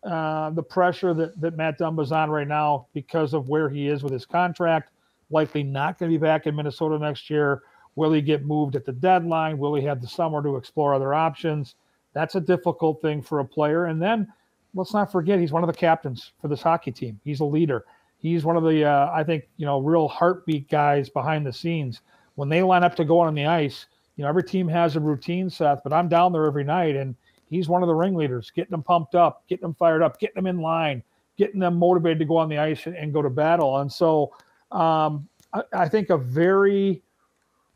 uh, 0.03 0.51
the 0.51 0.63
pressure 0.63 1.13
that 1.15 1.39
that 1.41 1.57
Matt 1.57 1.79
Dumba's 1.79 2.11
on 2.13 2.29
right 2.31 2.47
now 2.47 2.87
because 2.93 3.33
of 3.33 3.49
where 3.49 3.69
he 3.69 3.89
is 3.89 4.03
with 4.03 4.13
his 4.13 4.25
contract. 4.25 4.91
Likely 5.31 5.63
not 5.63 5.99
going 5.99 6.11
to 6.11 6.17
be 6.17 6.21
back 6.21 6.47
in 6.47 6.55
Minnesota 6.55 6.99
next 6.99 7.29
year. 7.29 7.63
Will 7.95 8.13
he 8.13 8.21
get 8.21 8.45
moved 8.45 8.75
at 8.77 8.85
the 8.85 8.93
deadline? 8.93 9.57
Will 9.57 9.75
he 9.75 9.83
have 9.85 10.01
the 10.01 10.07
summer 10.07 10.43
to 10.43 10.57
explore 10.57 10.93
other 10.95 11.13
options? 11.13 11.75
That's 12.13 12.35
a 12.35 12.41
difficult 12.41 13.01
thing 13.01 13.21
for 13.23 13.39
a 13.39 13.45
player. 13.45 13.85
And 13.85 14.01
then 14.01 14.27
let's 14.77 14.93
not 14.93 15.11
forget 15.11 15.39
he's 15.39 15.51
one 15.51 15.63
of 15.63 15.67
the 15.67 15.77
captains 15.77 16.31
for 16.39 16.47
this 16.47 16.61
hockey 16.61 16.91
team. 16.91 17.19
He's 17.23 17.39
a 17.39 17.45
leader. 17.45 17.85
He's 18.19 18.45
one 18.45 18.55
of 18.55 18.63
the 18.63 18.85
uh, 18.85 19.11
I 19.13 19.23
think 19.23 19.47
you 19.57 19.65
know 19.65 19.79
real 19.79 20.07
heartbeat 20.07 20.69
guys 20.69 21.09
behind 21.09 21.45
the 21.45 21.53
scenes. 21.53 22.01
When 22.35 22.49
they 22.49 22.61
line 22.61 22.83
up 22.83 22.95
to 22.95 23.05
go 23.05 23.19
on 23.19 23.33
the 23.33 23.45
ice, 23.45 23.87
you 24.15 24.23
know 24.23 24.29
every 24.29 24.43
team 24.43 24.67
has 24.67 24.95
a 24.95 24.99
routine, 24.99 25.49
Seth. 25.49 25.81
But 25.83 25.93
I'm 25.93 26.07
down 26.07 26.31
there 26.31 26.45
every 26.45 26.63
night, 26.63 26.95
and 26.95 27.15
he's 27.49 27.67
one 27.67 27.83
of 27.83 27.87
the 27.87 27.95
ringleaders, 27.95 28.51
getting 28.51 28.71
them 28.71 28.83
pumped 28.83 29.15
up, 29.15 29.43
getting 29.47 29.63
them 29.63 29.75
fired 29.75 30.01
up, 30.01 30.19
getting 30.19 30.35
them 30.35 30.47
in 30.47 30.61
line, 30.61 31.03
getting 31.37 31.59
them 31.59 31.77
motivated 31.77 32.19
to 32.19 32.25
go 32.25 32.37
on 32.37 32.49
the 32.49 32.57
ice 32.57 32.85
and, 32.85 32.95
and 32.95 33.13
go 33.13 33.21
to 33.21 33.29
battle. 33.29 33.79
And 33.79 33.91
so 33.91 34.33
um, 34.71 35.27
I, 35.53 35.63
I 35.73 35.89
think 35.89 36.09
a 36.09 36.17
very 36.17 37.01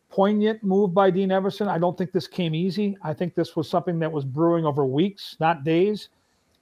poignant 0.09 0.63
move 0.63 0.93
by 0.93 1.09
Dean 1.09 1.29
Evason. 1.29 1.67
I 1.67 1.77
don't 1.77 1.97
think 1.97 2.11
this 2.11 2.27
came 2.27 2.53
easy. 2.53 2.97
I 3.01 3.13
think 3.13 3.33
this 3.33 3.55
was 3.55 3.69
something 3.69 3.97
that 3.99 4.11
was 4.11 4.25
brewing 4.25 4.65
over 4.65 4.85
weeks, 4.85 5.37
not 5.39 5.63
days. 5.63 6.09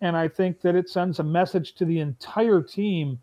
And 0.02 0.16
I 0.16 0.28
think 0.28 0.62
that 0.62 0.76
it 0.76 0.90
sends 0.90 1.20
a 1.20 1.24
message 1.24 1.76
to 1.76 1.86
the 1.86 2.00
entire 2.00 2.62
team 2.62 3.20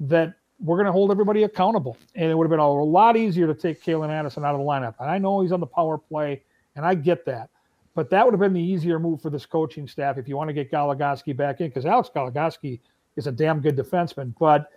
that 0.00 0.34
we're 0.60 0.76
going 0.76 0.86
to 0.86 0.92
hold 0.92 1.10
everybody 1.10 1.42
accountable. 1.42 1.96
And 2.14 2.30
it 2.30 2.34
would 2.36 2.44
have 2.44 2.50
been 2.50 2.60
a 2.60 2.82
lot 2.82 3.16
easier 3.16 3.46
to 3.48 3.54
take 3.54 3.82
Calen 3.82 4.10
Addison 4.10 4.44
out 4.44 4.54
of 4.54 4.60
the 4.60 4.64
lineup. 4.64 4.94
And 5.00 5.10
I 5.10 5.18
know 5.18 5.40
he's 5.40 5.52
on 5.52 5.60
the 5.60 5.66
power 5.66 5.98
play, 5.98 6.42
and 6.76 6.86
I 6.86 6.94
get 6.94 7.24
that. 7.26 7.50
But 7.94 8.08
that 8.10 8.24
would 8.24 8.32
have 8.32 8.40
been 8.40 8.52
the 8.52 8.62
easier 8.62 8.98
move 8.98 9.20
for 9.20 9.28
this 9.28 9.44
coaching 9.44 9.86
staff 9.86 10.16
if 10.16 10.28
you 10.28 10.36
want 10.36 10.48
to 10.48 10.54
get 10.54 10.70
Goligoski 10.70 11.36
back 11.36 11.60
in, 11.60 11.68
because 11.68 11.84
Alex 11.84 12.10
Goligoski 12.14 12.80
is 13.16 13.26
a 13.26 13.32
damn 13.32 13.60
good 13.60 13.76
defenseman. 13.76 14.32
But 14.38 14.70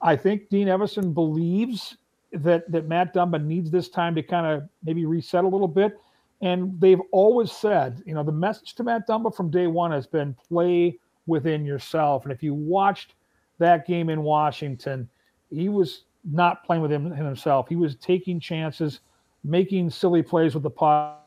I 0.00 0.16
think 0.16 0.48
Dean 0.48 0.66
Evason 0.68 1.14
believes 1.14 1.96
that 2.32 2.70
that 2.72 2.88
Matt 2.88 3.14
Dumba 3.14 3.42
needs 3.42 3.70
this 3.70 3.88
time 3.88 4.14
to 4.16 4.22
kind 4.22 4.46
of 4.46 4.68
maybe 4.82 5.06
reset 5.06 5.44
a 5.44 5.48
little 5.48 5.68
bit. 5.68 5.98
And 6.42 6.78
they've 6.80 7.00
always 7.12 7.50
said, 7.50 8.02
you 8.04 8.14
know, 8.14 8.22
the 8.22 8.32
message 8.32 8.74
to 8.74 8.84
Matt 8.84 9.08
Dumba 9.08 9.34
from 9.34 9.50
day 9.50 9.66
one 9.66 9.90
has 9.90 10.06
been 10.06 10.36
play 10.48 10.98
within 11.26 11.64
yourself. 11.64 12.24
And 12.24 12.32
if 12.32 12.42
you 12.42 12.54
watched 12.54 13.14
that 13.58 13.86
game 13.86 14.10
in 14.10 14.22
Washington, 14.22 15.08
he 15.50 15.68
was 15.68 16.04
not 16.30 16.64
playing 16.64 16.82
with 16.82 16.92
him 16.92 17.10
himself. 17.10 17.68
He 17.68 17.76
was 17.76 17.96
taking 17.96 18.38
chances, 18.38 19.00
making 19.44 19.90
silly 19.90 20.22
plays 20.22 20.54
with 20.54 20.62
the 20.62 20.70
puck. 20.70 21.22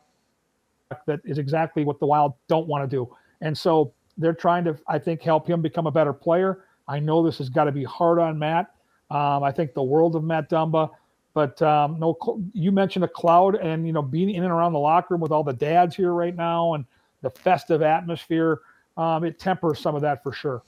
That 1.06 1.20
is 1.24 1.38
exactly 1.38 1.84
what 1.84 1.98
the 2.00 2.06
Wild 2.06 2.34
don't 2.48 2.66
want 2.66 2.88
to 2.88 2.96
do. 2.96 3.14
And 3.40 3.56
so 3.56 3.92
they're 4.16 4.34
trying 4.34 4.64
to, 4.64 4.76
I 4.88 4.98
think, 4.98 5.22
help 5.22 5.48
him 5.48 5.62
become 5.62 5.86
a 5.86 5.90
better 5.90 6.12
player. 6.12 6.64
I 6.86 6.98
know 6.98 7.22
this 7.22 7.38
has 7.38 7.48
got 7.48 7.64
to 7.64 7.72
be 7.72 7.84
hard 7.84 8.18
on 8.18 8.38
Matt. 8.38 8.74
Um, 9.10 9.42
I 9.42 9.50
think 9.50 9.74
the 9.74 9.82
world 9.82 10.14
of 10.14 10.24
Matt 10.24 10.50
Dumba. 10.50 10.90
But 11.32 11.60
um, 11.62 11.98
no, 11.98 12.16
you 12.52 12.72
mentioned 12.72 13.04
a 13.04 13.08
cloud, 13.08 13.54
and 13.54 13.86
you 13.86 13.92
know, 13.92 14.02
being 14.02 14.30
in 14.30 14.42
and 14.42 14.52
around 14.52 14.72
the 14.72 14.78
locker 14.78 15.14
room 15.14 15.20
with 15.20 15.30
all 15.30 15.44
the 15.44 15.52
dads 15.52 15.94
here 15.94 16.12
right 16.12 16.34
now, 16.34 16.74
and 16.74 16.84
the 17.22 17.30
festive 17.30 17.82
atmosphere, 17.82 18.60
um, 18.96 19.24
it 19.24 19.38
tempers 19.38 19.78
some 19.78 19.94
of 19.94 20.02
that 20.02 20.22
for 20.22 20.32
sure. 20.32 20.62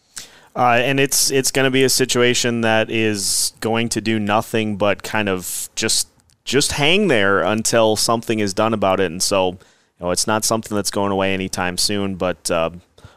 Uh, 0.55 0.81
and 0.85 1.01
it's 1.01 1.31
it's 1.31 1.51
going 1.51 1.65
to 1.65 1.71
be 1.71 1.83
a 1.83 1.89
situation 1.89 2.61
that 2.61 2.91
is 2.91 3.55
going 3.61 3.89
to 3.89 4.01
do 4.01 4.19
nothing 4.19 4.77
but 4.77 5.03
kind 5.03 5.29
of 5.29 5.69
just 5.75 6.09
just 6.45 6.73
hang 6.73 7.09
there 7.09 7.41
until 7.41 7.97
something 7.97 8.39
is 8.39 8.53
done 8.53 8.75
about 8.75 9.01
it. 9.01 9.11
And 9.11 9.23
so, 9.23 9.53
you 9.53 9.59
know, 10.01 10.11
it's 10.11 10.27
not 10.27 10.45
something 10.45 10.75
that's 10.77 10.91
going 10.91 11.11
away 11.11 11.33
anytime 11.33 11.79
soon. 11.79 12.17
But 12.17 12.51
uh, 12.51 12.71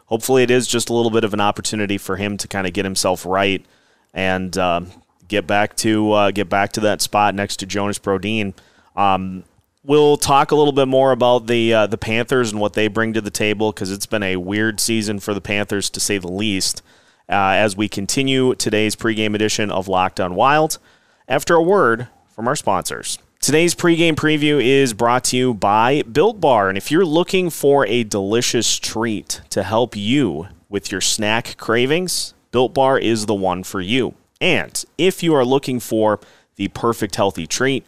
hopefully 0.06 0.42
it 0.42 0.50
is 0.50 0.66
just 0.66 0.88
a 0.88 0.94
little 0.94 1.10
bit 1.10 1.24
of 1.24 1.34
an 1.34 1.40
opportunity 1.40 1.98
for 1.98 2.16
him 2.16 2.36
to 2.38 2.48
kind 2.48 2.66
of 2.66 2.72
get 2.72 2.84
himself 2.84 3.26
right 3.26 3.64
and 4.16 4.56
um, 4.56 4.90
get 5.28 5.46
back 5.46 5.76
to 5.76 6.12
uh, 6.12 6.30
get 6.30 6.48
back 6.48 6.72
to 6.72 6.80
that 6.80 7.00
spot 7.00 7.34
next 7.34 7.56
to 7.56 7.66
Jonas 7.66 7.98
Brodin. 7.98 8.54
Um, 8.94 9.44
we'll 9.84 10.16
talk 10.16 10.50
a 10.50 10.56
little 10.56 10.72
bit 10.72 10.88
more 10.88 11.12
about 11.12 11.46
the 11.46 11.72
uh, 11.72 11.86
the 11.86 11.98
Panthers 11.98 12.52
and 12.52 12.60
what 12.60 12.74
they 12.74 12.88
bring 12.88 13.12
to 13.12 13.20
the 13.20 13.30
table 13.30 13.72
because 13.72 13.90
it's 13.90 14.06
been 14.06 14.22
a 14.22 14.36
weird 14.36 14.80
season 14.80 15.20
for 15.20 15.34
the 15.34 15.40
Panthers 15.40 15.90
to 15.90 16.00
say 16.00 16.18
the 16.18 16.30
least. 16.30 16.82
Uh, 17.28 17.58
as 17.58 17.76
we 17.76 17.88
continue 17.88 18.54
today's 18.54 18.94
pregame 18.94 19.34
edition 19.34 19.68
of 19.68 19.88
Locked 19.88 20.20
On 20.20 20.36
Wild, 20.36 20.78
after 21.26 21.54
a 21.54 21.62
word 21.62 22.06
from 22.28 22.46
our 22.46 22.54
sponsors. 22.54 23.18
Today's 23.40 23.74
pregame 23.74 24.14
preview 24.14 24.64
is 24.64 24.92
brought 24.92 25.24
to 25.24 25.36
you 25.36 25.52
by 25.52 26.02
Built 26.02 26.40
Bar, 26.40 26.68
and 26.68 26.78
if 26.78 26.90
you're 26.90 27.04
looking 27.04 27.50
for 27.50 27.86
a 27.86 28.04
delicious 28.04 28.78
treat 28.78 29.40
to 29.50 29.62
help 29.62 29.96
you 29.96 30.46
with 30.68 30.92
your 30.92 31.00
snack 31.00 31.56
cravings, 31.56 32.34
Built 32.50 32.74
Bar 32.74 32.98
is 32.98 33.26
the 33.26 33.34
one 33.34 33.62
for 33.62 33.80
you. 33.80 34.14
And 34.40 34.84
if 34.98 35.22
you 35.22 35.34
are 35.34 35.44
looking 35.44 35.80
for 35.80 36.20
the 36.56 36.68
perfect 36.68 37.16
healthy 37.16 37.46
treat, 37.46 37.84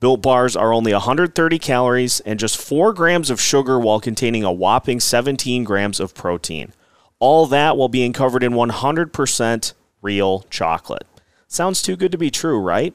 Built 0.00 0.20
Bars 0.20 0.56
are 0.56 0.72
only 0.72 0.92
130 0.92 1.58
calories 1.60 2.20
and 2.20 2.40
just 2.40 2.56
4 2.56 2.92
grams 2.92 3.30
of 3.30 3.40
sugar 3.40 3.78
while 3.78 4.00
containing 4.00 4.42
a 4.42 4.52
whopping 4.52 4.98
17 4.98 5.62
grams 5.62 6.00
of 6.00 6.14
protein. 6.14 6.72
All 7.20 7.46
that 7.46 7.76
while 7.76 7.88
being 7.88 8.12
covered 8.12 8.42
in 8.42 8.52
100% 8.52 9.72
real 10.00 10.40
chocolate. 10.50 11.06
Sounds 11.46 11.82
too 11.82 11.94
good 11.94 12.10
to 12.10 12.18
be 12.18 12.30
true, 12.30 12.58
right? 12.58 12.94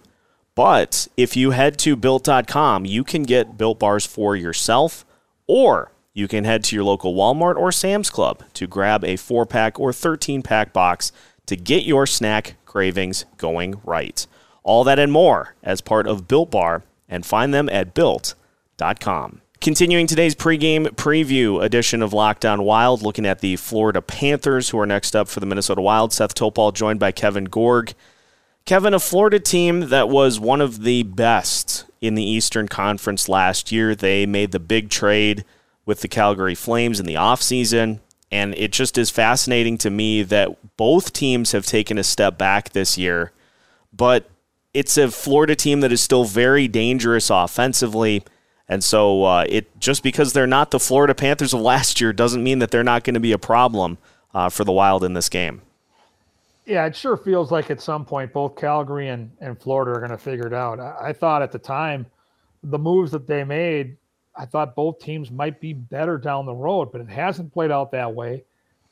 But 0.54 1.08
if 1.16 1.38
you 1.38 1.52
head 1.52 1.78
to 1.80 1.96
built.com, 1.96 2.84
you 2.84 3.06
can 3.06 3.24
get 3.24 3.58
built 3.58 3.80
bars 3.80 4.06
for 4.06 4.36
yourself, 4.36 5.06
or 5.46 5.92
you 6.14 6.28
can 6.28 6.44
head 6.44 6.64
to 6.66 6.76
your 6.76 6.84
local 6.84 7.14
Walmart 7.14 7.56
or 7.56 7.72
Sam's 7.72 8.10
Club 8.10 8.44
to 8.56 8.68
grab 8.68 9.06
a 9.06 9.16
4 9.16 9.46
pack 9.46 9.80
or 9.80 9.94
13 9.94 10.42
pack 10.42 10.74
box 10.74 11.14
to 11.48 11.56
get 11.56 11.84
your 11.84 12.06
snack 12.06 12.56
cravings 12.66 13.26
going 13.38 13.82
right. 13.84 14.28
All 14.64 14.84
that 14.84 15.00
and 15.00 15.12
more 15.12 15.56
as 15.64 15.82
part 15.82 16.08
of 16.08 16.28
Built 16.28 16.52
Bar, 16.52 16.84
and 17.10 17.26
find 17.26 17.54
them 17.54 17.70
at 17.70 17.94
built.com. 17.94 19.42
Continuing 19.60 20.06
today's 20.06 20.36
pregame 20.36 20.88
preview 20.90 21.64
edition 21.64 22.04
of 22.04 22.14
Locked 22.14 22.46
On 22.46 22.62
Wild, 22.64 23.02
looking 23.02 23.26
at 23.26 23.40
the 23.40 23.56
Florida 23.56 24.02
Panthers, 24.02 24.70
who 24.70 24.80
are 24.80 24.86
next 24.86 25.16
up 25.16 25.28
for 25.28 25.40
the 25.40 25.48
Minnesota 25.48 25.82
Wild. 25.82 26.14
Seth 26.14 26.36
Topal 26.36 26.74
joined 26.74 27.00
by 27.00 27.12
Kevin 27.12 27.46
Gorg. 27.46 27.94
Kevin, 28.66 28.94
a 28.94 29.00
Florida 29.00 29.40
team 29.40 29.88
that 29.90 30.10
was 30.10 30.40
one 30.40 30.62
of 30.62 30.84
the 30.84 31.04
best 31.04 31.86
in 32.02 32.16
the 32.16 32.30
Eastern 32.30 32.68
Conference 32.68 33.28
last 33.28 33.72
year. 33.72 33.96
They 33.96 34.26
made 34.26 34.52
the 34.52 34.60
big 34.60 34.90
trade 34.90 35.44
with 35.86 36.02
the 36.02 36.08
Calgary 36.08 36.54
Flames 36.54 37.00
in 37.00 37.06
the 37.06 37.16
offseason. 37.16 38.00
And 38.32 38.54
it 38.56 38.72
just 38.72 38.98
is 38.98 39.10
fascinating 39.10 39.78
to 39.80 39.90
me 39.90 40.22
that 40.24 40.78
both 40.78 41.14
teams 41.14 41.54
have 41.54 41.66
taken 41.66 41.98
a 41.98 42.04
step 42.04 42.38
back 42.38 42.72
this 42.72 42.98
year, 42.98 43.32
but 43.94 44.30
it's 44.74 44.98
a 44.98 45.10
Florida 45.10 45.56
team 45.56 45.80
that 45.80 45.92
is 45.92 46.02
still 46.02 46.26
very 46.26 46.68
dangerous 46.68 47.30
offensively. 47.30 48.24
And 48.68 48.84
so 48.84 49.24
uh, 49.24 49.46
it 49.48 49.80
just 49.80 50.04
because 50.04 50.34
they're 50.34 50.46
not 50.46 50.72
the 50.72 50.80
Florida 50.80 51.16
Panthers 51.16 51.54
of 51.54 51.62
last 51.62 52.02
year 52.02 52.12
doesn't 52.12 52.44
mean 52.44 52.60
that 52.60 52.70
they're 52.70 52.84
not 52.84 53.04
going 53.04 53.14
to 53.14 53.20
be 53.20 53.32
a 53.32 53.38
problem 53.38 53.98
uh, 54.34 54.50
for 54.50 54.66
the 54.66 54.74
Wild 54.74 55.04
in 55.04 55.14
this 55.14 55.30
game. 55.30 55.62
Yeah, 56.66 56.86
it 56.86 56.98
sure 56.98 57.16
feels 57.16 57.50
like 57.50 57.72
at 57.72 57.82
some 57.82 58.04
point 58.04 58.34
both 58.34 58.58
Calgary 58.58 59.08
and, 59.08 59.32
and 59.40 59.58
Florida 59.58 59.92
are 59.92 60.00
going 60.00 60.12
to 60.12 60.18
figure 60.18 60.46
it 60.46 60.54
out. 60.54 60.82
I, 60.82 61.10
I 61.10 61.14
thought 61.14 61.42
at 61.42 61.54
the 61.54 61.60
time 61.60 62.06
the 62.62 62.78
moves 62.78 63.12
that 63.12 63.26
they 63.26 63.46
made 63.46 63.96
I 64.38 64.46
thought 64.46 64.76
both 64.76 65.00
teams 65.00 65.32
might 65.32 65.60
be 65.60 65.74
better 65.74 66.18
down 66.18 66.46
the 66.46 66.54
road, 66.54 66.92
but 66.92 67.02
it 67.02 67.10
hasn't 67.10 67.52
played 67.52 67.72
out 67.72 67.92
that 67.92 68.14
way. 68.14 68.44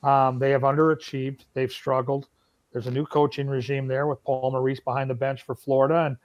Um, 0.02 0.40
they 0.40 0.50
have 0.52 0.62
underachieved. 0.64 1.42
They've 1.54 1.72
struggled. 1.72 2.28
There's 2.72 2.88
a 2.88 2.92
new 2.92 3.06
coaching 3.06 3.48
regime 3.48 3.88
there 3.88 4.08
with 4.08 4.24
Paul 4.24 4.52
Maurice 4.52 4.80
behind 4.80 5.10
the 5.10 5.16
bench 5.16 5.44
for 5.44 5.56
Florida, 5.56 6.06
and 6.08 6.18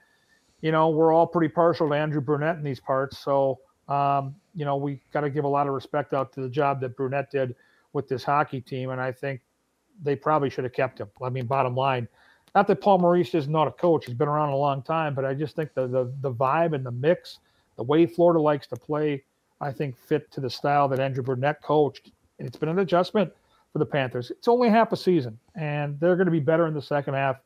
you 0.63 0.73
know 0.73 0.89
we're 0.89 1.13
all 1.13 1.27
pretty 1.27 1.53
partial 1.53 1.89
to 1.89 1.95
Andrew 1.95 2.21
Brunette 2.21 2.57
in 2.57 2.65
these 2.65 2.81
parts. 2.81 3.19
So 3.19 3.61
um, 3.89 4.35
you 4.55 4.65
know 4.65 4.77
we 4.77 5.01
got 5.13 5.21
to 5.21 5.31
give 5.31 5.45
a 5.45 5.49
lot 5.49 5.69
of 5.69 5.75
respect 5.75 6.13
out 6.13 6.33
to 6.33 6.41
the 6.41 6.49
job 6.49 6.81
that 6.81 6.97
Brunette 6.97 7.31
did 7.31 7.55
with 7.93 8.09
this 8.09 8.25
hockey 8.25 8.61
team, 8.61 8.91
and 8.91 9.01
I 9.01 9.13
think 9.13 9.41
they 10.03 10.17
probably 10.17 10.51
should 10.51 10.65
have 10.65 10.73
kept 10.73 10.99
him. 10.99 11.09
I 11.23 11.29
mean, 11.29 11.47
bottom 11.47 11.75
line, 11.75 12.09
not 12.55 12.67
that 12.67 12.81
Paul 12.81 12.99
Maurice 12.99 13.35
is 13.35 13.49
not 13.49 13.69
a 13.69 13.73
coach; 13.73 14.07
he's 14.07 14.15
been 14.15 14.29
around 14.29 14.49
a 14.49 14.57
long 14.57 14.83
time, 14.83 15.15
but 15.15 15.25
I 15.25 15.35
just 15.35 15.55
think 15.55 15.73
the 15.75 15.87
the, 15.87 16.13
the 16.21 16.33
vibe 16.33 16.75
and 16.75 16.85
the 16.85 16.91
mix 16.91 17.39
the 17.81 17.85
way 17.85 18.05
Florida 18.05 18.39
likes 18.39 18.67
to 18.67 18.77
play, 18.77 19.25
I 19.59 19.73
think, 19.73 19.97
fit 19.97 20.31
to 20.33 20.41
the 20.43 20.51
style 20.51 20.87
that 20.89 21.01
Andrew 21.01 21.23
Brunette 21.23 21.63
coached. 21.63 22.13
And 22.39 22.47
it's 22.47 22.59
been 22.59 22.69
an 22.69 22.81
adjustment 22.81 23.33
for 23.73 23.79
the 23.79 23.87
Panthers. 23.87 24.31
It's 24.31 24.49
only 24.49 24.69
half 24.69 24.93
a 24.93 24.99
season, 24.99 25.39
and 25.55 25.99
they're 25.99 26.17
going 26.17 26.27
to 26.27 26.31
be 26.31 26.41
better 26.41 26.67
in 26.67 26.75
the 26.75 26.83
second 26.83 27.15
half 27.15 27.37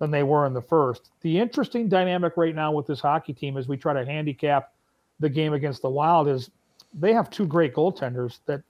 than 0.00 0.10
they 0.10 0.24
were 0.24 0.44
in 0.44 0.54
the 0.54 0.60
first. 0.60 1.12
The 1.20 1.38
interesting 1.38 1.88
dynamic 1.88 2.36
right 2.36 2.52
now 2.52 2.72
with 2.72 2.88
this 2.88 2.98
hockey 2.98 3.32
team 3.32 3.56
as 3.56 3.68
we 3.68 3.76
try 3.76 3.92
to 3.92 4.04
handicap 4.04 4.72
the 5.20 5.28
game 5.28 5.52
against 5.52 5.82
the 5.82 5.88
Wild 5.88 6.26
is 6.26 6.50
they 6.92 7.12
have 7.12 7.30
two 7.30 7.46
great 7.46 7.72
goaltenders 7.72 8.40
that 8.46 8.62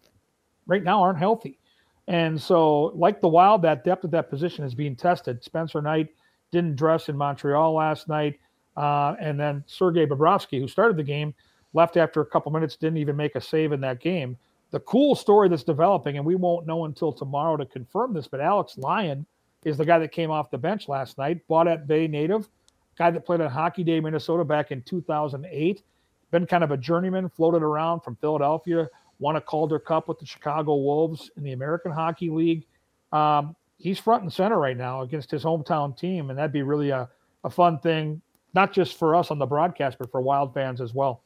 right 0.66 0.84
now 0.84 1.00
aren't 1.00 1.18
healthy. 1.18 1.58
And 2.08 2.38
so, 2.38 2.92
like 2.94 3.22
the 3.22 3.28
Wild, 3.28 3.62
that 3.62 3.84
depth 3.84 4.04
of 4.04 4.10
that 4.10 4.28
position 4.28 4.66
is 4.66 4.74
being 4.74 4.96
tested. 4.96 5.42
Spencer 5.42 5.80
Knight 5.80 6.10
didn't 6.52 6.76
dress 6.76 7.08
in 7.08 7.16
Montreal 7.16 7.72
last 7.72 8.06
night. 8.06 8.38
Uh, 8.76 9.14
and 9.20 9.38
then 9.38 9.64
Sergei 9.66 10.06
Bobrovsky, 10.06 10.60
who 10.60 10.68
started 10.68 10.96
the 10.96 11.02
game, 11.02 11.34
left 11.72 11.96
after 11.96 12.20
a 12.20 12.26
couple 12.26 12.52
minutes, 12.52 12.76
didn't 12.76 12.98
even 12.98 13.16
make 13.16 13.34
a 13.34 13.40
save 13.40 13.72
in 13.72 13.80
that 13.80 14.00
game. 14.00 14.36
The 14.70 14.80
cool 14.80 15.14
story 15.14 15.48
that's 15.48 15.62
developing, 15.62 16.16
and 16.16 16.26
we 16.26 16.34
won't 16.34 16.66
know 16.66 16.84
until 16.84 17.12
tomorrow 17.12 17.56
to 17.56 17.66
confirm 17.66 18.12
this, 18.12 18.26
but 18.26 18.40
Alex 18.40 18.76
Lyon 18.76 19.24
is 19.64 19.76
the 19.76 19.84
guy 19.84 19.98
that 19.98 20.12
came 20.12 20.30
off 20.30 20.50
the 20.50 20.58
bench 20.58 20.88
last 20.88 21.18
night, 21.18 21.46
Baudette 21.48 21.88
native, 21.88 22.48
guy 22.96 23.10
that 23.10 23.24
played 23.24 23.40
on 23.40 23.50
Hockey 23.50 23.84
Day 23.84 24.00
Minnesota 24.00 24.44
back 24.44 24.72
in 24.72 24.82
2008. 24.82 25.82
Been 26.30 26.46
kind 26.46 26.64
of 26.64 26.72
a 26.72 26.76
journeyman, 26.76 27.28
floated 27.28 27.62
around 27.62 28.00
from 28.00 28.16
Philadelphia, 28.16 28.88
won 29.18 29.36
a 29.36 29.40
Calder 29.40 29.78
Cup 29.78 30.08
with 30.08 30.18
the 30.18 30.26
Chicago 30.26 30.74
Wolves 30.76 31.30
in 31.36 31.42
the 31.42 31.52
American 31.52 31.92
Hockey 31.92 32.30
League. 32.30 32.66
Um, 33.12 33.54
he's 33.78 33.98
front 33.98 34.22
and 34.22 34.32
center 34.32 34.58
right 34.58 34.76
now 34.76 35.02
against 35.02 35.30
his 35.30 35.44
hometown 35.44 35.96
team, 35.96 36.30
and 36.30 36.38
that'd 36.38 36.52
be 36.52 36.62
really 36.62 36.90
a, 36.90 37.08
a 37.44 37.50
fun 37.50 37.78
thing 37.78 38.20
not 38.56 38.72
just 38.72 38.98
for 38.98 39.14
us 39.14 39.30
on 39.30 39.38
the 39.38 39.46
broadcast, 39.46 39.98
but 39.98 40.10
for 40.10 40.20
Wild 40.20 40.52
fans 40.52 40.80
as 40.80 40.92
well. 40.92 41.22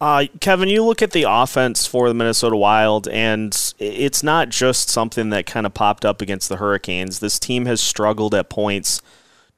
Uh, 0.00 0.26
Kevin, 0.40 0.68
you 0.68 0.84
look 0.84 1.02
at 1.02 1.10
the 1.10 1.24
offense 1.26 1.86
for 1.86 2.08
the 2.08 2.14
Minnesota 2.14 2.56
Wild, 2.56 3.08
and 3.08 3.74
it's 3.78 4.22
not 4.22 4.50
just 4.50 4.88
something 4.88 5.30
that 5.30 5.46
kind 5.46 5.66
of 5.66 5.74
popped 5.74 6.04
up 6.04 6.22
against 6.22 6.48
the 6.48 6.56
Hurricanes. 6.56 7.18
This 7.18 7.38
team 7.40 7.66
has 7.66 7.80
struggled 7.80 8.34
at 8.34 8.48
points 8.48 9.00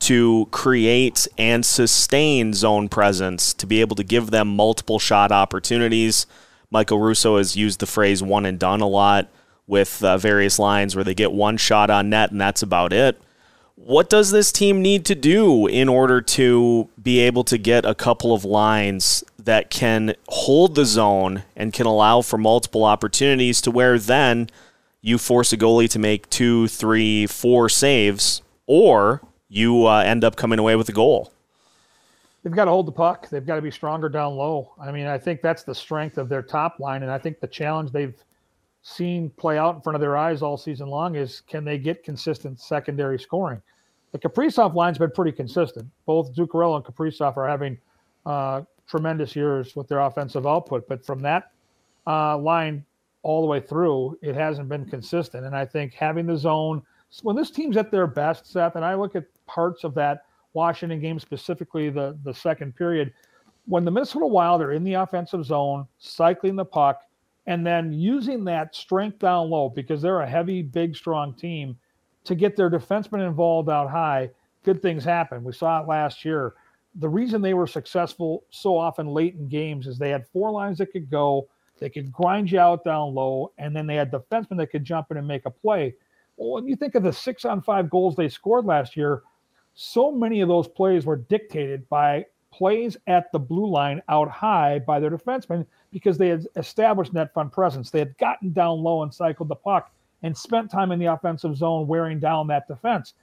to 0.01 0.47
create 0.53 1.27
and 1.37 1.67
sustain 1.67 2.55
zone 2.55 2.89
presence 2.89 3.53
to 3.53 3.67
be 3.67 3.81
able 3.81 3.97
to 3.97 4.05
give 4.05 4.31
them 4.31 4.49
multiple 4.49 5.01
shot 5.01 5.33
opportunities. 5.33 6.25
Michael 6.71 7.01
Russo 7.01 7.37
has 7.37 7.57
used 7.57 7.81
the 7.81 7.87
phrase 7.87 8.23
one 8.23 8.47
and 8.47 8.59
done 8.59 8.81
a 8.81 8.87
lot 8.87 9.29
with 9.67 10.03
uh, 10.05 10.17
various 10.17 10.59
lines 10.59 10.95
where 10.95 11.05
they 11.05 11.15
get 11.15 11.33
one 11.33 11.57
shot 11.57 11.91
on 11.91 12.09
net 12.11 12.31
and 12.31 12.41
that's 12.41 12.63
about 12.63 12.93
it 12.93 13.21
what 13.85 14.11
does 14.11 14.33
this 14.33 14.51
team 14.51 14.83
need 14.83 15.05
to 15.07 15.15
do 15.15 15.67
in 15.67 15.89
order 15.89 16.21
to 16.21 16.89
be 17.01 17.21
able 17.21 17.45
to 17.45 17.57
get 17.57 17.85
a 17.87 17.95
couple 17.95 18.35
of 18.35 18.45
lines 18.45 19.23
that 19.39 19.71
can 19.71 20.15
hold 20.29 20.75
the 20.75 20.85
zone 20.85 21.43
and 21.57 21.73
can 21.73 21.87
allow 21.87 22.21
for 22.21 22.37
multiple 22.37 22.85
opportunities 22.85 23.61
to 23.61 23.71
where 23.71 23.99
then 23.99 24.51
you 25.01 25.17
force 25.17 25.53
a 25.53 25.57
goalie 25.57 25.89
to 25.89 25.99
make 25.99 26.29
two, 26.29 26.67
three, 26.69 27.27
four 27.27 27.69
saves, 27.69 28.43
or 28.67 29.23
you 29.49 29.87
uh, 29.87 30.01
end 30.01 30.25
up 30.25 30.35
coming 30.35 30.59
away 30.59 30.75
with 30.75 30.89
a 30.89 30.93
goal? 30.93 31.33
They've 32.43 32.53
got 32.53 32.67
to 32.67 32.73
hold 32.73 32.87
the 32.87 32.93
puck. 32.93 33.29
They've 33.31 33.47
got 33.47 33.57
to 33.57 33.63
be 33.63 33.71
stronger 33.71 34.09
down 34.09 34.37
low. 34.37 34.73
I 34.81 34.91
mean, 34.91 35.07
I 35.07 35.19
think 35.19 35.41
that's 35.41 35.63
the 35.63 35.75
strength 35.75 36.19
of 36.19 36.29
their 36.29 36.43
top 36.43 36.81
line, 36.81 37.03
and 37.03 37.13
I 37.13 37.19
think 37.19 37.41
the 37.41 37.47
challenge 37.47 37.93
they've 37.93 38.15
seen 38.88 39.30
play 39.30 39.59
out 39.59 39.75
in 39.75 39.80
front 39.80 39.95
of 39.95 40.00
their 40.00 40.16
eyes 40.16 40.42
all 40.42 40.57
season 40.57 40.88
long 40.88 41.16
is 41.16 41.42
can 41.42 41.64
they 41.64 41.78
get 41.78 42.02
consistent 42.02 42.59
secondary 42.61 43.18
scoring? 43.18 43.61
The 44.12 44.18
Kaprizov 44.18 44.75
line's 44.75 44.99
been 44.99 45.11
pretty 45.11 45.33
consistent. 45.33 45.87
Both 46.07 46.35
Zuccarello 46.35 46.76
and 46.76 46.85
Kaprizov 46.85 47.37
are 47.37 47.47
having 47.47 47.78
uh, 48.25 48.62
tremendous 48.87 49.37
years 49.37 49.76
with 49.76 49.88
their 49.88 50.00
offensive 50.00 50.47
output, 50.47 50.88
but 50.88 51.04
from 51.04 51.21
that 51.21 51.52
uh, 52.07 52.38
line 52.38 52.85
all 53.23 53.42
the 53.42 53.47
way 53.47 53.61
through, 53.61 54.18
it 54.23 54.35
hasn't 54.35 54.68
been 54.68 54.87
consistent. 54.87 55.45
And 55.45 55.54
I 55.54 55.66
think 55.66 55.92
having 55.92 56.26
the 56.26 56.37
zone 56.37 56.83
when 57.23 57.37
this 57.37 57.50
team's 57.50 57.76
at 57.76 57.90
their 57.90 58.07
best, 58.07 58.47
Seth, 58.47 58.76
and 58.76 58.85
I 58.85 58.95
look 58.95 59.16
at 59.16 59.25
parts 59.47 59.85
of 59.85 59.95
that 59.95 60.25
Washington 60.52 61.00
game 61.00 61.18
specifically, 61.18 61.90
the 61.90 62.18
the 62.25 62.35
second 62.35 62.76
period, 62.76 63.12
when 63.66 63.85
the 63.85 63.90
Minnesota 63.90 64.26
Wild 64.26 64.62
are 64.62 64.73
in 64.73 64.85
the 64.85 64.95
offensive 64.95 65.45
zone, 65.45 65.87
cycling 65.99 66.57
the 66.57 66.64
puck, 66.64 67.02
and 67.49 67.67
then 67.67 67.95
using 67.95 68.45
that 68.45 68.75
strength 68.76 69.21
down 69.21 69.49
low 69.49 69.71
because 69.71 70.02
they're 70.02 70.21
a 70.21 70.28
heavy, 70.28 70.61
big, 70.61 70.95
strong 70.95 71.33
team 71.33 71.78
to 72.25 72.35
get 72.35 72.57
their 72.57 72.71
defensemen 72.71 73.26
involved 73.26 73.71
out 73.71 73.88
high, 73.88 74.28
good 74.64 74.83
things 74.83 75.02
happen. 75.02 75.43
We 75.43 75.55
saw 75.55 75.81
it 75.81 75.88
last 75.88 76.26
year. 76.26 76.52
The 76.97 77.09
reason 77.09 77.40
they 77.40 77.55
were 77.55 77.67
successful 77.67 78.45
so 78.50 78.76
often 78.76 79.07
late 79.07 79.35
in 79.35 79.49
games 79.49 79.87
is 79.87 79.97
they 79.97 80.11
had 80.11 80.26
four 80.26 80.50
lines 80.50 80.76
that 80.76 80.93
could 80.93 81.11
go. 81.11 81.49
They 81.78 81.88
could 81.88 82.12
grind 82.12 82.52
you 82.52 82.61
out 82.61 82.85
down 82.85 83.14
low, 83.14 83.52
and 83.57 83.75
then 83.75 83.87
they 83.87 83.95
had 83.95 84.12
defensemen 84.12 84.59
that 84.59 84.71
could 84.71 84.85
jump 84.85 85.11
in 85.11 85.17
and 85.17 85.26
make 85.26 85.47
a 85.47 85.50
play. 85.50 85.95
Well, 86.37 86.52
when 86.52 86.69
you 86.69 86.76
think 86.76 86.97
of 86.97 87.02
the 87.02 87.14
six 87.14 87.47
on 87.47 87.62
five 87.62 87.88
goals 87.88 88.14
they 88.14 88.28
scored 88.28 88.67
last 88.67 88.95
year, 88.95 89.23
so 89.75 90.12
many 90.12 90.43
of 90.43 90.49
those 90.49 90.69
plays 90.69 91.07
were 91.07 91.17
dictated 91.17 91.88
by 91.88 92.26
plays 92.52 92.99
at 93.07 93.33
the 93.33 93.38
blue 93.38 93.71
line 93.71 94.02
out 94.11 94.28
high 94.28 94.81
by 94.81 95.00
their 95.00 95.11
defensemen 95.11 95.64
because 95.92 96.18
they 96.18 96.28
had 96.28 96.47
established 96.57 97.12
net 97.12 97.33
front 97.33 97.52
presence. 97.52 97.90
They 97.90 98.00
had 98.00 98.16
gotten 98.18 98.52
down 98.52 98.83
low 98.83 99.02
and 99.02 99.12
cycled 99.12 99.49
the 99.49 99.57
puck 99.57 99.90
and 100.23 100.37
spent 100.37 100.71
time 100.71 100.92
in 100.92 100.99
the 100.99 101.07
offensive 101.07 101.57
zone 101.57 101.87
wearing 101.87 102.18
down 102.18 102.47
that 102.49 102.66
defense. 102.68 103.14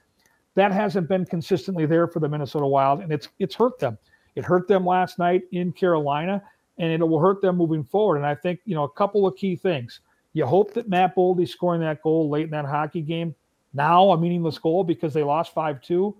That 0.54 0.72
hasn't 0.72 1.08
been 1.08 1.26
consistently 1.26 1.86
there 1.86 2.08
for 2.08 2.20
the 2.20 2.28
Minnesota 2.28 2.66
Wild, 2.66 3.00
and 3.00 3.12
it's 3.12 3.28
it's 3.38 3.54
hurt 3.54 3.78
them. 3.78 3.98
It 4.34 4.44
hurt 4.44 4.68
them 4.68 4.86
last 4.86 5.18
night 5.18 5.42
in 5.52 5.72
Carolina, 5.72 6.42
and 6.78 6.90
it 6.90 7.04
will 7.04 7.20
hurt 7.20 7.42
them 7.42 7.56
moving 7.56 7.84
forward. 7.84 8.16
And 8.16 8.26
I 8.26 8.34
think 8.34 8.60
you 8.64 8.74
know 8.74 8.84
a 8.84 8.90
couple 8.90 9.26
of 9.26 9.36
key 9.36 9.56
things. 9.56 10.00
You 10.32 10.46
hope 10.46 10.72
that 10.74 10.88
Matt 10.88 11.14
Boldy 11.14 11.48
scoring 11.48 11.80
that 11.82 12.02
goal 12.02 12.28
late 12.28 12.44
in 12.44 12.50
that 12.50 12.64
hockey 12.64 13.02
game, 13.02 13.34
now 13.74 14.10
a 14.10 14.18
meaningless 14.18 14.58
goal 14.58 14.84
because 14.84 15.12
they 15.12 15.22
lost 15.22 15.52
five 15.52 15.80
two, 15.82 16.16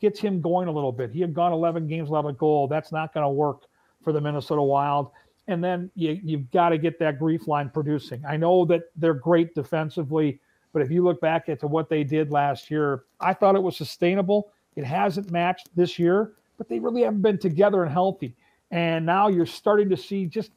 gets 0.00 0.18
him 0.18 0.40
going 0.40 0.68
a 0.68 0.72
little 0.72 0.92
bit. 0.92 1.10
He 1.10 1.20
had 1.20 1.34
gone 1.34 1.52
11 1.52 1.86
games 1.86 2.08
without 2.08 2.28
a 2.28 2.32
goal. 2.32 2.66
That's 2.66 2.90
not 2.90 3.12
going 3.12 3.24
to 3.24 3.30
work 3.30 3.62
for 4.02 4.12
the 4.12 4.20
Minnesota 4.20 4.62
Wild. 4.62 5.10
And 5.48 5.62
then 5.62 5.90
you, 5.94 6.20
you've 6.22 6.50
got 6.50 6.70
to 6.70 6.78
get 6.78 6.98
that 7.00 7.18
GREF 7.18 7.46
line 7.46 7.70
producing. 7.70 8.22
I 8.26 8.36
know 8.36 8.64
that 8.66 8.90
they're 8.96 9.14
great 9.14 9.54
defensively, 9.54 10.40
but 10.72 10.82
if 10.82 10.90
you 10.90 11.02
look 11.02 11.20
back 11.20 11.48
at 11.48 11.62
what 11.64 11.88
they 11.88 12.04
did 12.04 12.30
last 12.30 12.70
year, 12.70 13.04
I 13.20 13.34
thought 13.34 13.56
it 13.56 13.62
was 13.62 13.76
sustainable. 13.76 14.52
It 14.76 14.84
hasn't 14.84 15.30
matched 15.30 15.68
this 15.74 15.98
year, 15.98 16.32
but 16.58 16.68
they 16.68 16.78
really 16.78 17.02
haven't 17.02 17.22
been 17.22 17.38
together 17.38 17.82
and 17.82 17.92
healthy. 17.92 18.34
And 18.70 19.04
now 19.04 19.28
you're 19.28 19.46
starting 19.46 19.88
to 19.88 19.96
see 19.96 20.26
just 20.26 20.52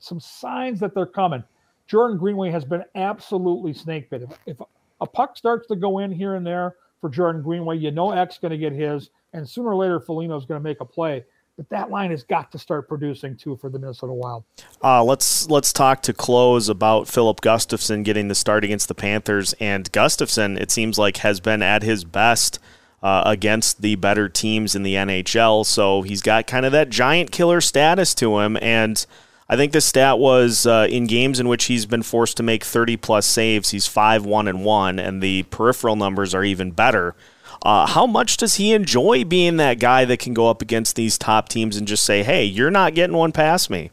some 0.00 0.18
signs 0.18 0.80
that 0.80 0.94
they're 0.94 1.06
coming. 1.06 1.44
Jordan 1.86 2.18
Greenway 2.18 2.50
has 2.50 2.64
been 2.64 2.84
absolutely 2.96 3.72
snake 3.72 4.10
bit. 4.10 4.22
If, 4.22 4.30
if 4.46 4.56
a 5.00 5.06
puck 5.06 5.36
starts 5.36 5.68
to 5.68 5.76
go 5.76 5.98
in 5.98 6.10
here 6.10 6.34
and 6.34 6.44
there, 6.44 6.74
for 7.02 7.10
Jordan 7.10 7.42
Greenway. 7.42 7.76
You 7.76 7.90
know 7.90 8.12
Ek's 8.12 8.38
going 8.38 8.52
to 8.52 8.56
get 8.56 8.72
his, 8.72 9.10
and 9.34 9.46
sooner 9.46 9.70
or 9.70 9.76
later 9.76 10.00
Foligno 10.00 10.36
is 10.36 10.46
going 10.46 10.58
to 10.58 10.62
make 10.62 10.80
a 10.80 10.86
play. 10.86 11.24
But 11.56 11.68
that 11.68 11.90
line 11.90 12.10
has 12.10 12.22
got 12.22 12.50
to 12.52 12.58
start 12.58 12.88
producing 12.88 13.36
too 13.36 13.56
for 13.56 13.68
the 13.68 13.78
Minnesota 13.78 14.12
Wild. 14.12 14.44
Uh, 14.82 15.04
let's 15.04 15.48
let's 15.48 15.72
talk 15.72 16.02
to 16.02 16.12
close 16.12 16.68
about 16.68 17.08
Filip 17.08 17.40
Gustavsson 17.40 18.04
getting 18.04 18.28
the 18.28 18.34
start 18.34 18.64
against 18.64 18.88
the 18.88 18.94
Panthers. 18.94 19.52
And 19.60 19.90
Gustavsson 19.92 20.58
it 20.58 20.70
seems 20.70 20.98
like, 20.98 21.18
has 21.18 21.40
been 21.40 21.62
at 21.62 21.82
his 21.82 22.04
best 22.04 22.58
uh, 23.02 23.22
against 23.26 23.82
the 23.82 23.96
better 23.96 24.28
teams 24.28 24.74
in 24.74 24.82
the 24.82 24.94
NHL. 24.94 25.66
So 25.66 26.02
he's 26.02 26.22
got 26.22 26.46
kind 26.46 26.64
of 26.64 26.72
that 26.72 26.88
giant 26.88 27.32
killer 27.32 27.60
status 27.60 28.14
to 28.16 28.38
him, 28.40 28.56
and 28.62 29.04
I 29.48 29.56
think 29.56 29.72
the 29.72 29.80
stat 29.80 30.18
was 30.18 30.66
uh, 30.66 30.86
in 30.88 31.06
games 31.06 31.38
in 31.38 31.48
which 31.48 31.64
he's 31.64 31.84
been 31.84 32.02
forced 32.02 32.36
to 32.38 32.42
make 32.42 32.64
30 32.64 32.96
plus 32.96 33.26
saves, 33.26 33.70
he's 33.70 33.86
5 33.86 34.24
1 34.24 34.48
and 34.48 34.64
1, 34.64 34.98
and 34.98 35.22
the 35.22 35.42
peripheral 35.44 35.96
numbers 35.96 36.34
are 36.34 36.44
even 36.44 36.70
better. 36.70 37.14
Uh, 37.62 37.86
how 37.86 38.06
much 38.06 38.36
does 38.36 38.56
he 38.56 38.72
enjoy 38.72 39.24
being 39.24 39.56
that 39.56 39.78
guy 39.78 40.04
that 40.04 40.18
can 40.18 40.34
go 40.34 40.48
up 40.48 40.62
against 40.62 40.96
these 40.96 41.16
top 41.16 41.48
teams 41.48 41.76
and 41.76 41.86
just 41.86 42.04
say, 42.04 42.22
hey, 42.22 42.44
you're 42.44 42.70
not 42.70 42.94
getting 42.94 43.16
one 43.16 43.32
past 43.32 43.70
me? 43.70 43.90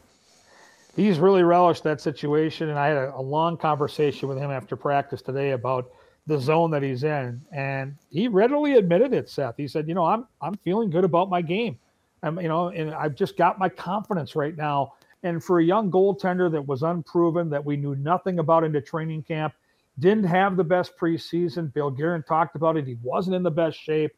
He's 0.96 1.18
really 1.18 1.44
relished 1.44 1.84
that 1.84 2.00
situation, 2.00 2.68
and 2.68 2.78
I 2.78 2.88
had 2.88 2.96
a, 2.96 3.16
a 3.16 3.22
long 3.22 3.56
conversation 3.56 4.28
with 4.28 4.38
him 4.38 4.50
after 4.50 4.74
practice 4.74 5.22
today 5.22 5.52
about 5.52 5.90
the 6.26 6.38
zone 6.38 6.70
that 6.72 6.82
he's 6.82 7.04
in, 7.04 7.40
and 7.52 7.94
he 8.10 8.28
readily 8.28 8.74
admitted 8.74 9.12
it. 9.12 9.30
Seth, 9.30 9.56
he 9.56 9.68
said, 9.68 9.88
"You 9.88 9.94
know, 9.94 10.04
I'm 10.04 10.26
I'm 10.42 10.56
feeling 10.58 10.90
good 10.90 11.04
about 11.04 11.30
my 11.30 11.40
game. 11.40 11.78
I'm, 12.22 12.38
you 12.40 12.48
know, 12.48 12.68
and 12.68 12.92
I've 12.92 13.14
just 13.14 13.36
got 13.36 13.58
my 13.58 13.68
confidence 13.68 14.34
right 14.36 14.54
now 14.56 14.94
and 15.22 15.42
for 15.42 15.60
a 15.60 15.64
young 15.64 15.90
goaltender 15.90 16.50
that 16.50 16.66
was 16.66 16.82
unproven, 16.82 17.50
that 17.50 17.64
we 17.64 17.76
knew 17.76 17.94
nothing 17.96 18.38
about 18.38 18.64
into 18.64 18.80
training 18.80 19.22
camp, 19.22 19.54
didn't 20.00 20.24
have 20.24 20.56
the 20.56 20.64
best 20.64 20.96
preseason. 20.98 21.72
Bill 21.72 21.90
Guerin 21.90 22.22
talked 22.22 22.56
about 22.56 22.76
it. 22.76 22.86
He 22.86 22.96
wasn't 23.02 23.36
in 23.36 23.42
the 23.42 23.50
best 23.50 23.78
shape. 23.78 24.12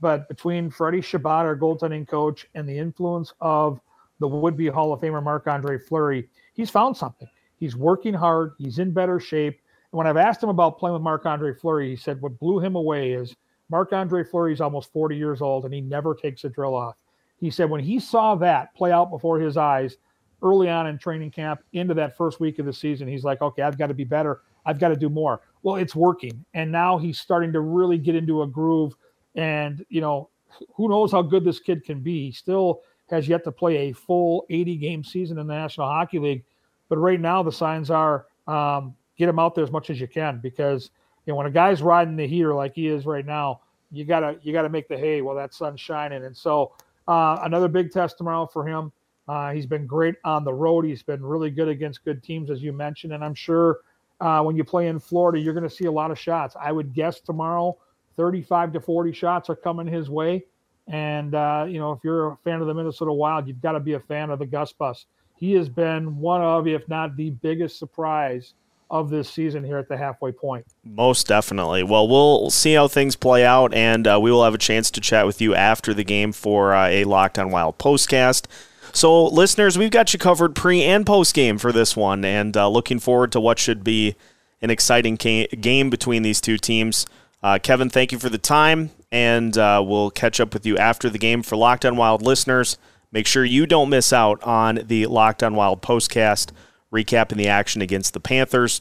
But 0.00 0.28
between 0.28 0.70
Freddie 0.70 1.00
Chabot, 1.00 1.46
our 1.46 1.56
goaltending 1.56 2.06
coach, 2.06 2.46
and 2.54 2.68
the 2.68 2.78
influence 2.78 3.32
of 3.40 3.80
the 4.20 4.28
would 4.28 4.56
be 4.56 4.66
Hall 4.68 4.92
of 4.92 5.00
Famer 5.00 5.22
Marc 5.22 5.46
Andre 5.46 5.78
Fleury, 5.78 6.28
he's 6.54 6.70
found 6.70 6.96
something. 6.96 7.28
He's 7.56 7.76
working 7.76 8.14
hard. 8.14 8.52
He's 8.58 8.78
in 8.78 8.92
better 8.92 9.18
shape. 9.18 9.58
And 9.92 9.98
when 9.98 10.06
I've 10.06 10.16
asked 10.16 10.42
him 10.42 10.48
about 10.48 10.78
playing 10.78 10.94
with 10.94 11.02
Marc 11.02 11.24
Andre 11.24 11.54
Fleury, 11.54 11.90
he 11.90 11.96
said 11.96 12.20
what 12.20 12.38
blew 12.38 12.60
him 12.60 12.76
away 12.76 13.12
is 13.12 13.34
Marc 13.70 13.92
Andre 13.92 14.24
Fleury 14.24 14.52
is 14.52 14.60
almost 14.60 14.92
40 14.92 15.16
years 15.16 15.40
old 15.40 15.64
and 15.64 15.72
he 15.72 15.80
never 15.80 16.14
takes 16.14 16.44
a 16.44 16.48
drill 16.48 16.74
off. 16.74 16.96
He 17.40 17.50
said 17.50 17.70
when 17.70 17.80
he 17.80 17.98
saw 17.98 18.34
that 18.36 18.74
play 18.74 18.92
out 18.92 19.10
before 19.10 19.38
his 19.38 19.56
eyes, 19.56 19.96
early 20.42 20.68
on 20.68 20.86
in 20.86 20.98
training 20.98 21.30
camp 21.30 21.60
into 21.72 21.94
that 21.94 22.16
first 22.16 22.40
week 22.40 22.58
of 22.58 22.66
the 22.66 22.72
season, 22.72 23.08
he's 23.08 23.24
like, 23.24 23.40
okay, 23.40 23.62
I've 23.62 23.78
got 23.78 23.86
to 23.86 23.94
be 23.94 24.04
better. 24.04 24.42
I've 24.66 24.78
got 24.78 24.88
to 24.88 24.96
do 24.96 25.08
more. 25.08 25.42
Well, 25.62 25.76
it's 25.76 25.94
working. 25.94 26.44
And 26.54 26.70
now 26.70 26.98
he's 26.98 27.18
starting 27.18 27.52
to 27.52 27.60
really 27.60 27.98
get 27.98 28.14
into 28.14 28.42
a 28.42 28.46
groove. 28.46 28.94
And, 29.34 29.84
you 29.88 30.00
know, 30.00 30.28
who 30.74 30.88
knows 30.88 31.12
how 31.12 31.22
good 31.22 31.44
this 31.44 31.58
kid 31.60 31.84
can 31.84 32.00
be. 32.00 32.26
He 32.26 32.32
still 32.32 32.82
has 33.10 33.28
yet 33.28 33.44
to 33.44 33.52
play 33.52 33.76
a 33.88 33.92
full 33.92 34.46
80 34.50 34.76
game 34.76 35.04
season 35.04 35.38
in 35.38 35.46
the 35.46 35.54
National 35.54 35.86
Hockey 35.88 36.18
League. 36.18 36.44
But 36.88 36.98
right 36.98 37.20
now, 37.20 37.42
the 37.42 37.52
signs 37.52 37.90
are 37.90 38.26
um, 38.46 38.94
get 39.16 39.28
him 39.28 39.38
out 39.38 39.54
there 39.54 39.64
as 39.64 39.70
much 39.70 39.90
as 39.90 40.00
you 40.00 40.06
can 40.06 40.38
because, 40.42 40.90
you 41.26 41.32
know, 41.32 41.36
when 41.36 41.46
a 41.46 41.50
guy's 41.50 41.82
riding 41.82 42.16
the 42.16 42.26
heater 42.26 42.54
like 42.54 42.74
he 42.74 42.88
is 42.88 43.06
right 43.06 43.24
now, 43.24 43.60
you 43.90 44.04
gotta 44.04 44.38
you 44.42 44.52
gotta 44.52 44.68
make 44.68 44.88
the 44.88 44.98
hay 44.98 45.22
while 45.22 45.36
that 45.36 45.54
sun's 45.54 45.80
shining. 45.80 46.24
And 46.24 46.36
so 46.36 46.72
uh, 47.08 47.38
another 47.42 47.68
big 47.68 47.90
test 47.90 48.18
tomorrow 48.18 48.46
for 48.46 48.66
him. 48.66 48.92
Uh, 49.26 49.52
he's 49.52 49.66
been 49.66 49.86
great 49.86 50.16
on 50.24 50.44
the 50.44 50.52
road. 50.52 50.84
He's 50.84 51.02
been 51.02 51.24
really 51.24 51.50
good 51.50 51.68
against 51.68 52.04
good 52.04 52.22
teams, 52.22 52.50
as 52.50 52.62
you 52.62 52.72
mentioned. 52.72 53.14
And 53.14 53.24
I'm 53.24 53.34
sure 53.34 53.78
uh, 54.20 54.42
when 54.42 54.56
you 54.56 54.64
play 54.64 54.88
in 54.88 54.98
Florida, 54.98 55.38
you're 55.38 55.54
going 55.54 55.68
to 55.68 55.74
see 55.74 55.86
a 55.86 55.92
lot 55.92 56.10
of 56.10 56.18
shots. 56.18 56.56
I 56.60 56.72
would 56.72 56.94
guess 56.94 57.20
tomorrow, 57.20 57.76
35 58.16 58.72
to 58.74 58.80
40 58.80 59.12
shots 59.12 59.50
are 59.50 59.56
coming 59.56 59.86
his 59.86 60.08
way. 60.08 60.44
And, 60.86 61.34
uh, 61.34 61.66
you 61.68 61.78
know, 61.78 61.92
if 61.92 62.00
you're 62.04 62.32
a 62.32 62.36
fan 62.44 62.60
of 62.60 62.66
the 62.66 62.74
Minnesota 62.74 63.12
Wild, 63.12 63.48
you've 63.48 63.62
got 63.62 63.72
to 63.72 63.80
be 63.80 63.94
a 63.94 64.00
fan 64.00 64.30
of 64.30 64.38
the 64.38 64.46
Gus 64.46 64.72
Bus. 64.72 65.06
He 65.36 65.52
has 65.54 65.68
been 65.68 66.18
one 66.18 66.42
of, 66.42 66.66
if 66.66 66.88
not 66.88 67.16
the 67.16 67.30
biggest 67.30 67.78
surprise 67.78 68.54
of 68.90 69.10
this 69.10 69.28
season 69.28 69.64
here 69.64 69.78
at 69.78 69.88
the 69.88 69.96
halfway 69.96 70.30
point. 70.30 70.64
Most 70.84 71.26
definitely. 71.26 71.82
Well, 71.82 72.06
we'll 72.06 72.50
see 72.50 72.74
how 72.74 72.86
things 72.86 73.16
play 73.16 73.44
out, 73.44 73.74
and 73.74 74.06
uh, 74.06 74.20
we 74.20 74.30
will 74.30 74.44
have 74.44 74.54
a 74.54 74.58
chance 74.58 74.90
to 74.92 75.00
chat 75.00 75.26
with 75.26 75.40
you 75.40 75.54
after 75.54 75.94
the 75.94 76.04
game 76.04 76.32
for 76.32 76.74
uh, 76.74 76.88
a 76.88 77.04
Locked 77.04 77.38
on 77.38 77.50
Wild 77.50 77.78
postcast. 77.78 78.46
So, 78.94 79.24
listeners, 79.26 79.76
we've 79.76 79.90
got 79.90 80.12
you 80.12 80.20
covered 80.20 80.54
pre 80.54 80.80
and 80.84 81.04
post 81.04 81.34
game 81.34 81.58
for 81.58 81.72
this 81.72 81.96
one, 81.96 82.24
and 82.24 82.56
uh, 82.56 82.68
looking 82.68 83.00
forward 83.00 83.32
to 83.32 83.40
what 83.40 83.58
should 83.58 83.82
be 83.82 84.14
an 84.62 84.70
exciting 84.70 85.16
game 85.16 85.90
between 85.90 86.22
these 86.22 86.40
two 86.40 86.56
teams. 86.56 87.04
Uh, 87.42 87.58
Kevin, 87.60 87.90
thank 87.90 88.12
you 88.12 88.20
for 88.20 88.28
the 88.28 88.38
time, 88.38 88.90
and 89.10 89.58
uh, 89.58 89.82
we'll 89.84 90.12
catch 90.12 90.38
up 90.38 90.54
with 90.54 90.64
you 90.64 90.78
after 90.78 91.10
the 91.10 91.18
game. 91.18 91.42
For 91.42 91.56
Locked 91.56 91.84
on 91.84 91.96
Wild 91.96 92.22
listeners, 92.22 92.78
make 93.10 93.26
sure 93.26 93.44
you 93.44 93.66
don't 93.66 93.90
miss 93.90 94.12
out 94.12 94.40
on 94.44 94.82
the 94.86 95.06
Locked 95.06 95.42
on 95.42 95.56
Wild 95.56 95.82
postcast 95.82 96.52
recapping 96.92 97.36
the 97.36 97.48
action 97.48 97.82
against 97.82 98.14
the 98.14 98.20
Panthers. 98.20 98.80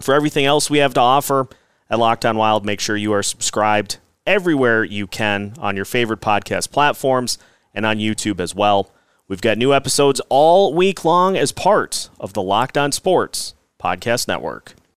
For 0.00 0.14
everything 0.14 0.46
else 0.46 0.68
we 0.68 0.78
have 0.78 0.94
to 0.94 1.00
offer 1.00 1.46
at 1.88 2.00
Locked 2.00 2.24
on 2.24 2.36
Wild, 2.36 2.66
make 2.66 2.80
sure 2.80 2.96
you 2.96 3.12
are 3.12 3.22
subscribed 3.22 3.98
everywhere 4.26 4.82
you 4.82 5.06
can 5.06 5.54
on 5.58 5.76
your 5.76 5.84
favorite 5.84 6.20
podcast 6.20 6.72
platforms 6.72 7.38
and 7.72 7.86
on 7.86 7.98
YouTube 7.98 8.40
as 8.40 8.52
well. 8.52 8.90
We've 9.26 9.40
got 9.40 9.56
new 9.56 9.72
episodes 9.72 10.20
all 10.28 10.74
week 10.74 11.02
long 11.02 11.34
as 11.34 11.50
part 11.50 12.10
of 12.20 12.34
the 12.34 12.42
Locked 12.42 12.76
On 12.76 12.92
Sports 12.92 13.54
Podcast 13.82 14.28
Network. 14.28 14.74